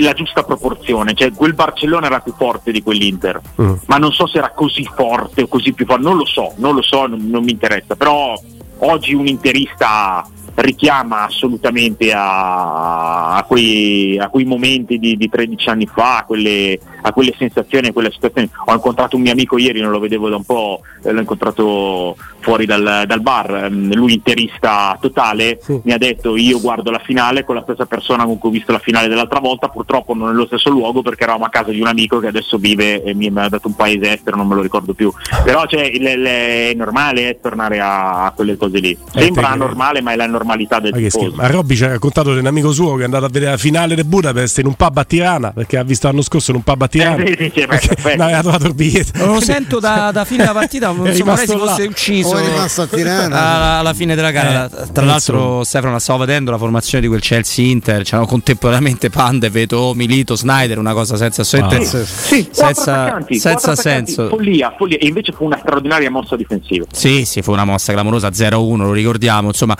la 0.00 0.12
giusta 0.12 0.42
proporzione, 0.42 1.14
cioè 1.14 1.30
quel 1.32 1.54
Barcellona 1.54 2.06
era 2.06 2.20
più 2.20 2.34
forte 2.36 2.72
di 2.72 2.82
quell'Inter, 2.82 3.40
mm. 3.62 3.74
ma 3.86 3.96
non 3.96 4.12
so 4.12 4.26
se 4.26 4.38
era 4.38 4.50
così 4.50 4.84
forte 4.84 5.42
o 5.42 5.46
così 5.46 5.72
più 5.72 5.86
forte, 5.86 6.02
non 6.02 6.16
lo 6.16 6.26
so, 6.26 6.52
non 6.56 6.74
lo 6.74 6.82
so, 6.82 7.06
non, 7.06 7.28
non 7.28 7.44
mi 7.44 7.52
interessa, 7.52 7.94
però 7.94 8.34
oggi 8.78 9.14
un 9.14 9.26
interista 9.26 10.26
richiama 10.58 11.24
assolutamente 11.24 12.12
a, 12.12 13.36
a, 13.36 13.42
quei, 13.44 14.18
a 14.18 14.28
quei, 14.28 14.44
momenti 14.44 14.98
di, 14.98 15.16
di, 15.16 15.28
13 15.28 15.68
anni 15.68 15.86
fa, 15.86 16.18
a 16.18 16.24
quelle, 16.24 16.78
a 17.02 17.12
quelle, 17.12 17.34
sensazioni, 17.38 17.88
a 17.88 17.92
quelle 17.92 18.10
situazioni. 18.10 18.50
Ho 18.66 18.72
incontrato 18.72 19.16
un 19.16 19.22
mio 19.22 19.32
amico 19.32 19.56
ieri, 19.56 19.80
non 19.80 19.90
lo 19.90 20.00
vedevo 20.00 20.28
da 20.28 20.36
un 20.36 20.44
po', 20.44 20.80
eh, 21.04 21.12
l'ho 21.12 21.20
incontrato 21.20 22.16
fuori 22.40 22.66
dal, 22.66 23.04
dal 23.06 23.20
bar, 23.20 23.70
mm, 23.70 23.92
lui 23.92 24.14
interista 24.14 24.96
totale, 25.00 25.58
sì. 25.62 25.80
mi 25.84 25.92
ha 25.92 25.98
detto 25.98 26.36
io 26.36 26.60
guardo 26.60 26.90
la 26.90 26.98
finale 26.98 27.44
con 27.44 27.54
la 27.54 27.62
stessa 27.62 27.86
persona 27.86 28.24
con 28.24 28.38
cui 28.38 28.48
ho 28.48 28.52
visto 28.52 28.72
la 28.72 28.78
finale 28.78 29.08
dell'altra 29.08 29.38
volta, 29.38 29.68
purtroppo 29.68 30.14
non 30.14 30.30
nello 30.30 30.46
stesso 30.46 30.70
luogo 30.70 31.02
perché 31.02 31.22
eravamo 31.22 31.44
a 31.44 31.50
casa 31.50 31.70
di 31.70 31.80
un 31.80 31.86
amico 31.86 32.18
che 32.18 32.26
adesso 32.26 32.58
vive 32.58 33.02
e 33.02 33.14
mi 33.14 33.30
ha 33.34 33.48
dato 33.48 33.68
un 33.68 33.76
paese 33.76 34.14
estero, 34.14 34.36
non 34.36 34.48
me 34.48 34.56
lo 34.56 34.62
ricordo 34.62 34.92
più. 34.92 35.12
Però 35.44 35.66
cioè, 35.66 35.90
le, 35.98 36.16
le, 36.16 36.70
è 36.70 36.74
normale 36.74 37.28
eh, 37.28 37.38
tornare 37.40 37.78
a, 37.78 38.24
a, 38.24 38.32
quelle 38.32 38.56
cose 38.56 38.78
lì. 38.78 38.90
Eh, 38.90 39.20
Sembra 39.20 39.54
normale, 39.54 40.00
ma 40.00 40.12
è 40.12 40.16
la 40.16 40.26
normalità 40.26 40.47
del 40.56 40.92
tifoso. 40.92 41.32
Ma 41.34 41.46
Robby 41.46 41.74
ci 41.74 41.84
ha 41.84 41.88
raccontato 41.88 42.32
di 42.32 42.38
un 42.38 42.46
amico 42.46 42.72
suo 42.72 42.94
che 42.94 43.02
è 43.02 43.04
andato 43.04 43.24
a 43.24 43.28
vedere 43.28 43.52
la 43.52 43.56
finale 43.56 43.94
del 43.94 44.04
Budapest 44.04 44.58
in 44.58 44.66
un 44.66 44.74
pub 44.74 44.96
a 44.96 45.04
Tirana 45.04 45.50
perché 45.50 45.76
ha 45.78 45.82
visto 45.82 46.06
l'anno 46.06 46.22
scorso 46.22 46.50
in 46.50 46.56
un 46.56 46.62
pub 46.62 46.82
a 46.82 46.88
Tirana. 46.88 47.22
Eh, 47.22 47.52
sì, 47.54 47.60
sì, 47.60 48.16
non 48.16 48.20
aveva 48.20 48.40
trovato 48.40 48.66
il 48.66 48.74
biglietto. 48.74 49.24
Lo 49.26 49.40
sento 49.40 49.78
da, 49.78 50.10
da 50.12 50.24
fine 50.24 50.42
della 50.42 50.52
partita, 50.52 50.90
non 50.90 51.12
so 51.12 51.36
se 51.36 51.46
fosse 51.46 51.82
ucciso 51.84 52.36
è 52.36 52.44
rimasto 52.44 52.82
a 52.82 52.86
Tirana 52.86 53.36
alla, 53.36 53.78
alla 53.78 53.94
fine 53.94 54.14
della 54.14 54.30
gara. 54.30 54.66
Eh, 54.66 54.92
Tra 54.92 55.04
l'altro, 55.04 55.64
Stefano 55.64 55.98
stavo 55.98 56.20
vedendo 56.20 56.50
la 56.50 56.58
formazione 56.58 57.02
di 57.02 57.08
quel 57.08 57.20
Chelsea 57.20 57.64
Inter. 57.66 58.02
C'erano 58.02 58.26
contemporaneamente 58.26 59.10
Pande, 59.10 59.50
Veto, 59.50 59.92
Milito, 59.94 60.36
Snyder, 60.36 60.78
una 60.78 60.92
cosa 60.92 61.16
senza, 61.16 61.42
ah. 61.42 61.44
sì, 61.44 62.04
sì, 62.04 62.48
senza, 62.50 63.18
senza 63.28 63.76
senso. 63.76 64.28
Follia, 64.28 64.74
follia. 64.76 64.98
E 64.98 65.06
invece 65.06 65.32
fu 65.32 65.44
una 65.44 65.58
straordinaria 65.58 66.10
mossa 66.10 66.36
difensiva. 66.36 66.86
Sì, 66.90 67.24
sì, 67.24 67.42
fu 67.42 67.52
una 67.52 67.64
mossa 67.64 67.92
clamorosa 67.92 68.28
0-1, 68.28 68.76
lo 68.76 68.92
ricordiamo. 68.92 69.48
Insomma, 69.48 69.76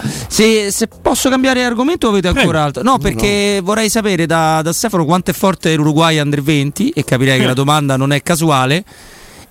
se, 0.64 0.70
se 0.70 0.88
posso 0.88 1.28
cambiare 1.28 1.64
argomento, 1.64 2.08
avete 2.08 2.28
ancora 2.28 2.64
altro? 2.64 2.82
No, 2.82 2.98
perché 2.98 3.56
no. 3.58 3.64
vorrei 3.64 3.88
sapere 3.88 4.26
da, 4.26 4.60
da 4.62 4.72
Stefano 4.72 5.04
quanto 5.04 5.30
è 5.30 5.34
forte 5.34 5.74
l'Uruguay 5.74 6.18
under 6.18 6.42
20 6.42 6.90
e 6.90 7.04
capirei 7.04 7.38
che 7.38 7.46
la 7.46 7.54
domanda 7.54 7.96
non 7.96 8.12
è 8.12 8.22
casuale 8.22 8.84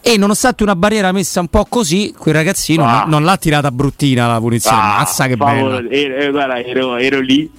e 0.02 0.18
nonostante 0.18 0.64
una 0.64 0.76
barriera 0.76 1.12
messa 1.12 1.40
un 1.40 1.48
po' 1.48 1.66
così, 1.66 2.14
quel 2.18 2.34
ragazzino 2.34 2.86
ah. 2.86 3.00
non, 3.00 3.10
non, 3.10 3.24
l'ha 3.24 3.38
tirata 3.38 3.72
bruttina 3.72 4.28
la 4.28 4.40
punizione. 4.40 4.78
Ah, 4.78 4.98
Mazza 5.00 5.28
che 5.28 5.36
bella. 5.36 5.84
Ero, 5.90 6.32
guarda, 6.32 6.60
ero, 6.60 6.96
ero, 6.96 7.20
lì 7.20 7.50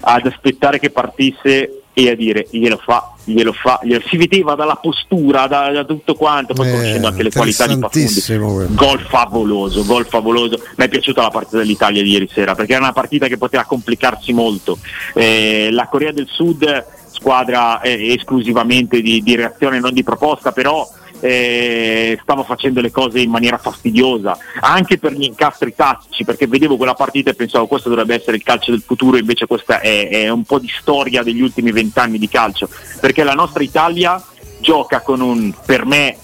ad 0.00 0.26
aspettare 0.26 0.80
che 0.80 0.90
partisse 0.90 1.82
e 1.92 2.10
a 2.10 2.16
dire 2.16 2.48
glielo 2.50 2.80
fa, 2.82 3.11
glielo 3.24 3.52
fa, 3.52 3.80
glielo... 3.82 4.02
si 4.06 4.16
vedeva 4.16 4.54
dalla 4.54 4.76
postura, 4.76 5.46
da, 5.46 5.70
da 5.70 5.84
tutto 5.84 6.14
quanto, 6.14 6.54
poi 6.54 6.68
eh, 6.68 6.70
conoscendo 6.70 7.06
anche 7.08 7.22
le 7.22 7.30
qualità 7.30 7.66
di 7.66 7.78
Pafundi. 7.78 8.74
Gol 8.74 9.00
favoloso, 9.00 9.84
gol 9.84 10.06
favoloso. 10.06 10.60
Mi 10.76 10.84
è 10.84 10.88
piaciuta 10.88 11.22
la 11.22 11.30
partita 11.30 11.58
dell'Italia 11.58 12.02
di 12.02 12.10
ieri 12.10 12.28
sera 12.32 12.54
perché 12.54 12.72
era 12.72 12.82
una 12.82 12.92
partita 12.92 13.26
che 13.28 13.38
poteva 13.38 13.64
complicarsi 13.64 14.32
molto. 14.32 14.78
Eh, 15.14 15.68
la 15.70 15.86
Corea 15.86 16.12
del 16.12 16.28
Sud, 16.28 16.84
squadra 17.10 17.80
eh, 17.80 18.12
esclusivamente 18.12 19.00
di, 19.00 19.22
di 19.22 19.36
reazione, 19.36 19.80
non 19.80 19.92
di 19.92 20.02
proposta, 20.02 20.52
però 20.52 20.88
eh, 21.22 22.18
stava 22.20 22.42
facendo 22.42 22.80
le 22.80 22.90
cose 22.90 23.20
in 23.20 23.30
maniera 23.30 23.56
fastidiosa, 23.56 24.36
anche 24.60 24.98
per 24.98 25.12
gli 25.12 25.22
incastri 25.22 25.72
tattici, 25.74 26.24
perché 26.24 26.46
vedevo 26.46 26.76
quella 26.76 26.94
partita 26.94 27.30
e 27.30 27.34
pensavo 27.34 27.68
questo 27.68 27.88
dovrebbe 27.88 28.16
essere 28.16 28.36
il 28.36 28.42
calcio 28.42 28.72
del 28.72 28.82
futuro, 28.84 29.16
invece 29.16 29.46
questa 29.46 29.80
è, 29.80 30.08
è 30.08 30.28
un 30.28 30.42
po' 30.42 30.58
di 30.58 30.70
storia 30.80 31.22
degli 31.22 31.40
ultimi 31.40 31.70
vent'anni 31.70 32.18
di 32.18 32.28
calcio, 32.28 32.68
perché 33.00 33.22
la 33.22 33.34
nostra 33.34 33.62
Italia 33.62 34.22
gioca 34.58 35.00
con 35.00 35.20
un, 35.20 35.54
per 35.64 35.86
me, 35.86 36.16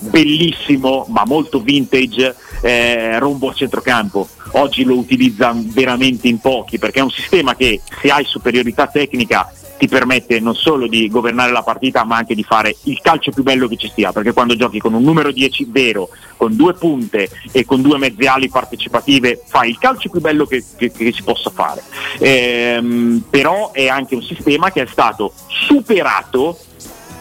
bellissimo 0.00 1.06
ma 1.08 1.24
molto 1.26 1.60
vintage 1.60 2.34
eh, 2.62 3.18
rombo 3.18 3.50
a 3.50 3.54
centrocampo. 3.54 4.28
Oggi 4.52 4.84
lo 4.84 4.96
utilizzano 4.96 5.62
veramente 5.66 6.28
in 6.28 6.38
pochi 6.38 6.78
perché 6.78 7.00
è 7.00 7.02
un 7.02 7.10
sistema 7.10 7.54
che 7.54 7.80
se 8.00 8.08
hai 8.08 8.24
superiorità 8.24 8.86
tecnica 8.86 9.52
ti 9.78 9.88
permette 9.88 10.40
non 10.40 10.54
solo 10.54 10.86
di 10.86 11.08
governare 11.08 11.52
la 11.52 11.62
partita 11.62 12.04
ma 12.04 12.16
anche 12.16 12.34
di 12.34 12.42
fare 12.42 12.76
il 12.84 13.00
calcio 13.00 13.30
più 13.30 13.42
bello 13.42 13.68
che 13.68 13.76
ci 13.76 13.90
sia, 13.94 14.12
perché 14.12 14.32
quando 14.32 14.56
giochi 14.56 14.78
con 14.78 14.92
un 14.92 15.02
numero 15.02 15.30
10 15.30 15.66
vero, 15.70 16.10
con 16.36 16.56
due 16.56 16.74
punte 16.74 17.30
e 17.52 17.64
con 17.64 17.80
due 17.80 17.98
mezze 17.98 18.26
ali 18.26 18.48
partecipative 18.48 19.42
fai 19.46 19.70
il 19.70 19.78
calcio 19.78 20.10
più 20.10 20.20
bello 20.20 20.44
che, 20.44 20.64
che, 20.76 20.90
che 20.90 21.12
si 21.12 21.22
possa 21.22 21.50
fare. 21.50 21.82
Ehm, 22.18 23.24
però 23.30 23.72
è 23.72 23.88
anche 23.88 24.14
un 24.14 24.22
sistema 24.22 24.70
che 24.70 24.82
è 24.82 24.86
stato 24.86 25.32
superato 25.46 26.58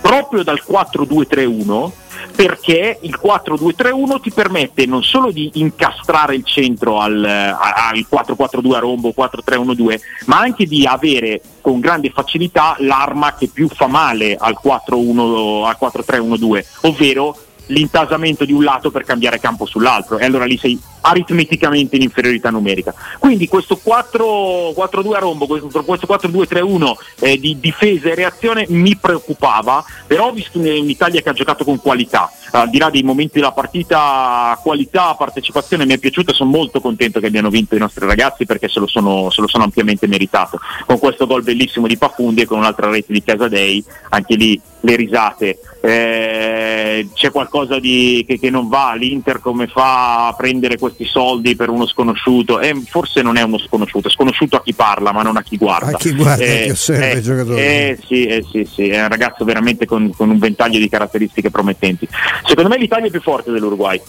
proprio 0.02 0.43
dal 0.43 0.62
4-2-3-1 0.67 1.91
perché 2.36 2.97
il 3.01 3.19
4-2-3-1 3.21 4.21
ti 4.21 4.32
permette 4.32 4.86
non 4.86 5.03
solo 5.03 5.32
di 5.32 5.51
incastrare 5.56 6.36
il 6.36 6.45
centro 6.45 6.99
al, 6.99 7.23
al 7.23 8.06
4-4-2 8.10 8.73
a 8.73 8.80
rombo, 8.80 9.13
4-3-1-2, 9.15 9.99
ma 10.25 10.39
anche 10.39 10.65
di 10.65 10.86
avere 10.86 11.41
con 11.62 11.80
grande 11.80 12.10
facilità 12.10 12.75
l'arma 12.80 13.36
che 13.36 13.47
più 13.47 13.67
fa 13.67 13.86
male 13.88 14.36
al 14.39 14.58
4-3-1-2, 14.63 16.65
ovvero 16.82 17.38
l'intasamento 17.67 18.45
di 18.45 18.53
un 18.53 18.63
lato 18.63 18.91
per 18.91 19.03
cambiare 19.03 19.39
campo 19.39 19.65
sull'altro 19.65 20.17
e 20.17 20.25
allora 20.25 20.45
lì 20.45 20.58
sei 20.58 20.80
aritmeticamente 21.01 21.95
in 21.95 22.01
inferiorità 22.01 22.49
numerica. 22.49 22.93
Quindi 23.17 23.47
questo 23.47 23.80
4-2 23.84 25.15
a 25.15 25.19
rombo, 25.19 25.47
questo 25.47 26.08
4-2-3-1 26.08 26.91
eh, 27.19 27.39
di 27.39 27.58
difesa 27.60 28.10
e 28.10 28.15
reazione 28.15 28.65
mi 28.69 28.95
preoccupava, 28.97 29.84
però 30.06 30.32
visto 30.32 30.60
un'Italia 30.60 31.21
che 31.21 31.30
ha 31.30 31.34
giocato 31.34 31.63
con 31.63 31.80
qualità, 31.80 32.30
al 32.51 32.69
di 32.69 32.77
là 32.77 32.89
dei 32.89 33.03
momenti 33.03 33.39
della 33.39 33.51
partita, 33.51 34.60
qualità, 34.62 35.15
partecipazione 35.15 35.86
mi 35.86 35.93
è 35.93 35.97
piaciuta, 35.97 36.34
sono 36.34 36.49
molto 36.49 36.82
contento 36.82 37.19
che 37.19 37.27
abbiano 37.27 37.49
vinto 37.49 37.75
i 37.75 37.80
nostri 37.80 38.06
ragazzi 38.06 38.45
perché 38.45 38.67
se 38.67 38.80
lo 38.80 38.88
sono, 38.88 39.30
se 39.30 39.41
lo 39.41 39.47
sono 39.47 39.63
ampiamente 39.63 40.08
meritato. 40.08 40.60
Con 40.86 40.99
questo 40.99 41.25
gol 41.25 41.43
bellissimo 41.43 41.88
di 41.88 41.97
Pafundi 41.97 42.41
e 42.41 42.45
con 42.45 42.58
un'altra 42.58 42.89
rete 42.89 43.13
di 43.13 43.23
Casadei, 43.23 43.84
anche 44.10 44.36
lì 44.36 44.60
le 44.82 44.95
risate. 44.95 45.60
Eh, 45.82 47.08
c'è 47.13 47.32
qualcosa 47.32 47.57
di, 47.65 48.24
che, 48.28 48.39
che 48.39 48.50
non 48.50 48.67
va, 48.67 48.93
l'Inter 48.93 49.39
come 49.39 49.67
fa 49.67 50.28
a 50.28 50.34
prendere 50.34 50.78
questi 50.78 51.06
soldi 51.06 51.56
per 51.56 51.70
uno 51.70 51.86
sconosciuto, 51.88 52.60
eh, 52.60 52.76
forse 52.86 53.22
non 53.22 53.38
è 53.38 53.41
uno 53.41 53.58
sconosciuto, 53.58 54.08
è 54.08 54.12
sconosciuto 54.12 54.58
a 54.58 54.63
chi 54.63 54.74
parla 54.74 55.12
ma 55.12 55.22
non 55.22 55.38
a 55.38 55.43
chi 55.43 55.58
guarda. 55.58 55.96
A 55.96 55.98
chi 55.98 56.13
guarda, 56.13 56.43
eh, 56.43 56.63
chi 56.63 56.70
osserva 56.70 57.10
eh, 57.10 57.17
i 57.17 57.22
giocatori. 57.22 57.60
Eh, 57.60 58.00
sì, 58.06 58.26
eh, 58.26 58.46
sì, 58.50 58.67
sì, 58.72 58.89
è 58.89 59.02
un 59.02 59.10
ragazzo 59.10 59.46
veramente 59.46 59.86
con, 59.86 60.12
con 60.15 60.30
un 60.30 60.39
ventaglio 60.39 60.80
di 60.80 60.89
caratteristiche 60.89 61.50
promettenti. 61.50 62.08
Secondo 62.46 62.70
me 62.70 62.78
l'Italia 62.78 63.08
è 63.08 63.12
più 63.12 63.22
forte 63.22 63.52
dell'Uruguay. 63.52 64.02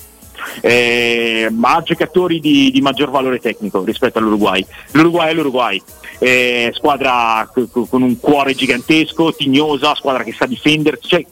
Eh, 0.61 1.48
ma 1.50 1.74
ha 1.74 1.82
giocatori 1.82 2.38
di, 2.40 2.70
di, 2.70 2.80
maggior 2.80 3.11
valore 3.11 3.38
tecnico 3.38 3.82
rispetto 3.84 4.18
all'Uruguay. 4.18 4.64
L'Uruguay 4.92 5.30
è 5.30 5.34
l'Uruguay, 5.34 5.82
eh, 6.20 6.70
squadra 6.74 7.50
con 7.52 8.02
un 8.02 8.18
cuore 8.20 8.54
gigantesco, 8.54 9.34
tignosa, 9.34 9.94
squadra 9.94 10.22
che 10.22 10.32
sa 10.32 10.46
difendersi, 10.46 11.08
cioè, 11.08 11.24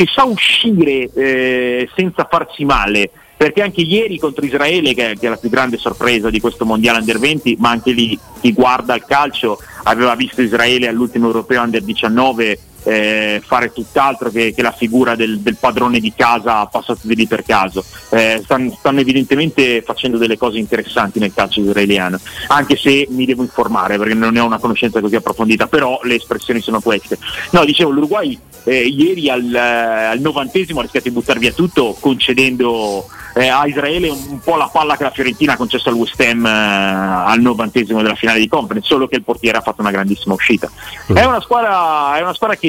che 0.00 0.06
sa 0.10 0.24
uscire 0.24 1.10
eh, 1.12 1.90
senza 1.94 2.26
farsi 2.30 2.64
male. 2.64 3.10
Perché 3.36 3.62
anche 3.62 3.82
ieri 3.82 4.18
contro 4.18 4.44
Israele, 4.44 4.94
che 4.94 5.12
è 5.12 5.28
la 5.28 5.36
più 5.36 5.48
grande 5.50 5.76
sorpresa 5.76 6.30
di 6.30 6.40
questo 6.40 6.64
mondiale 6.64 6.98
under 6.98 7.18
20, 7.18 7.56
ma 7.58 7.70
anche 7.70 7.92
lì 7.92 8.18
chi 8.40 8.52
guarda 8.52 8.94
il 8.94 9.04
calcio 9.06 9.58
aveva 9.84 10.14
visto 10.14 10.42
Israele 10.42 10.88
all'ultimo 10.88 11.26
europeo 11.26 11.62
under 11.62 11.82
19 11.82 12.58
eh, 12.84 13.42
fare 13.44 13.72
tutt'altro 13.72 14.30
che, 14.30 14.52
che 14.54 14.62
la 14.62 14.72
figura 14.72 15.14
del, 15.14 15.40
del, 15.40 15.56
padrone 15.56 16.00
di 16.00 16.12
casa 16.14 16.66
passato 16.66 17.00
di 17.02 17.14
lì 17.14 17.26
per 17.26 17.44
caso. 17.44 17.84
Eh, 18.10 18.40
stanno, 18.44 18.74
stanno, 18.78 19.00
evidentemente 19.00 19.82
facendo 19.82 20.18
delle 20.18 20.38
cose 20.38 20.58
interessanti 20.58 21.18
nel 21.18 21.34
calcio 21.34 21.60
israeliano, 21.60 22.18
anche 22.48 22.76
se 22.76 23.06
mi 23.10 23.26
devo 23.26 23.42
informare 23.42 23.98
perché 23.98 24.14
non 24.14 24.32
ne 24.32 24.40
ho 24.40 24.46
una 24.46 24.58
conoscenza 24.58 25.00
così 25.00 25.16
approfondita, 25.16 25.66
però 25.66 26.00
le 26.04 26.16
espressioni 26.16 26.60
sono 26.60 26.80
queste. 26.80 27.18
No, 27.50 27.64
dicevo, 27.64 27.90
l'Uruguay 27.90 28.38
eh, 28.64 28.86
ieri 28.86 29.30
al, 29.30 29.54
al 29.54 30.20
novantesimo 30.20 30.80
ha 30.80 30.82
rischiato 30.82 31.08
di 31.08 31.14
buttare 31.14 31.38
via 31.38 31.52
tutto 31.52 31.96
concedendo 31.98 33.06
eh, 33.34 33.48
a 33.48 33.66
Israele 33.66 34.08
un, 34.08 34.18
un, 34.28 34.40
po' 34.40 34.56
la 34.56 34.68
palla 34.68 34.96
che 34.96 35.04
la 35.04 35.10
Fiorentina 35.10 35.52
ha 35.52 35.56
concesso 35.56 35.88
al 35.88 35.94
West 35.94 36.20
Ham 36.20 36.44
eh, 36.44 36.50
al 36.50 37.40
novantesimo 37.40 38.02
della 38.02 38.14
finale 38.14 38.40
di 38.40 38.48
Conference, 38.48 38.88
solo 38.88 39.08
che 39.08 39.16
il 39.16 39.22
portiere 39.22 39.58
ha 39.58 39.62
fatto 39.62 39.80
una 39.80 39.90
grandissima 39.90 40.34
uscita. 40.34 40.70
Mm. 41.10 41.16
È, 41.16 41.24
una 41.24 41.40
squadra, 41.40 42.16
è 42.16 42.22
una 42.22 42.34
squadra 42.34 42.56
che 42.56 42.68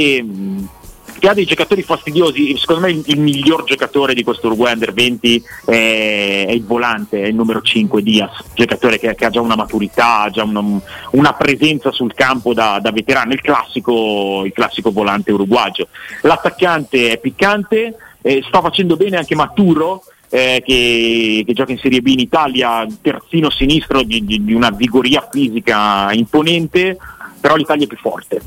che 1.21 1.29
ha 1.29 1.33
dei 1.35 1.45
giocatori 1.45 1.83
fastidiosi. 1.83 2.57
Secondo 2.57 2.81
me 2.81 2.91
il, 2.91 3.03
il 3.05 3.19
miglior 3.19 3.63
giocatore 3.63 4.15
di 4.15 4.23
questo 4.23 4.47
Uruguay 4.47 4.73
Under 4.73 4.91
20 4.91 5.43
è, 5.65 6.45
è, 6.47 6.51
il 6.51 6.65
volante, 6.65 7.21
è 7.21 7.27
il 7.27 7.35
numero 7.35 7.61
5 7.61 8.01
Diaz, 8.01 8.43
giocatore 8.55 8.97
che, 8.97 9.13
che 9.13 9.25
ha 9.25 9.29
già 9.29 9.39
una 9.39 9.55
maturità, 9.55 10.21
ha 10.21 10.29
già 10.31 10.43
una, 10.43 10.63
una 11.11 11.33
presenza 11.33 11.91
sul 11.91 12.15
campo 12.15 12.55
da, 12.55 12.79
da 12.81 12.91
veterano, 12.91 13.33
il 13.33 13.41
classico, 13.41 14.43
il 14.45 14.51
classico 14.51 14.91
volante 14.91 15.31
uruguagio. 15.31 15.89
L'attaccante 16.21 17.11
è 17.11 17.19
piccante, 17.19 17.95
eh, 18.23 18.43
sta 18.47 18.59
facendo 18.61 18.95
bene 18.95 19.17
anche 19.17 19.35
Maturo, 19.35 20.03
eh, 20.33 20.63
che, 20.65 21.43
che, 21.45 21.53
gioca 21.53 21.71
in 21.71 21.77
Serie 21.77 22.01
B 22.01 22.07
in 22.07 22.19
Italia, 22.19 22.87
terzino 23.01 23.51
sinistro 23.51 24.01
di, 24.01 24.25
di, 24.25 24.43
di, 24.43 24.53
una 24.53 24.71
vigoria 24.71 25.27
fisica 25.29 26.09
imponente, 26.13 26.97
però 27.41 27.55
l'Italia 27.55 27.83
è 27.83 27.87
più 27.87 27.97
forte. 27.97 28.41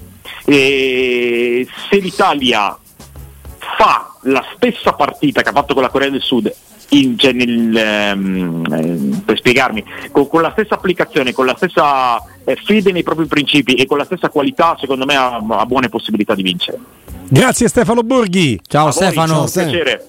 E 0.47 1.67
se 1.91 1.99
l'Italia 1.99 2.79
fa 3.77 4.15
la 4.23 4.45
stessa 4.55 4.93
partita 4.93 5.43
che 5.43 5.49
ha 5.51 5.53
fatto 5.53 5.75
con 5.75 5.83
la 5.83 5.91
Corea 5.91 6.09
del 6.09 6.23
Sud 6.23 6.53
in, 6.91 7.19
cioè 7.19 7.33
nel, 7.33 8.15
um, 8.15 9.23
per 9.25 9.37
spiegarmi, 9.37 9.85
con, 10.11 10.29
con, 10.29 10.43
la 10.43 10.53
stessa 10.53 10.75
applicazione, 10.75 11.33
con 11.33 11.47
la 11.47 11.57
stessa 11.57 12.23
eh, 12.45 12.57
fede 12.57 12.93
nei 12.93 13.03
propri 13.03 13.27
principi 13.27 13.75
e 13.75 13.87
con 13.87 13.99
la 13.99 14.05
stessa 14.05 14.29
qualità, 14.29 14.77
secondo 14.79 15.05
me 15.05 15.17
ha, 15.17 15.37
ha 15.37 15.67
buone 15.67 15.89
possibilità 15.89 16.35
di 16.35 16.43
vincere. 16.43 16.79
Grazie 17.29 17.69
Stefano 17.69 18.03
Borghi. 18.03 18.61
Ciao 18.67 18.89
A 18.89 18.93
Stefano. 18.93 19.39
Voi, 19.41 19.49
ciao, 19.49 19.65
piacere. 19.65 20.09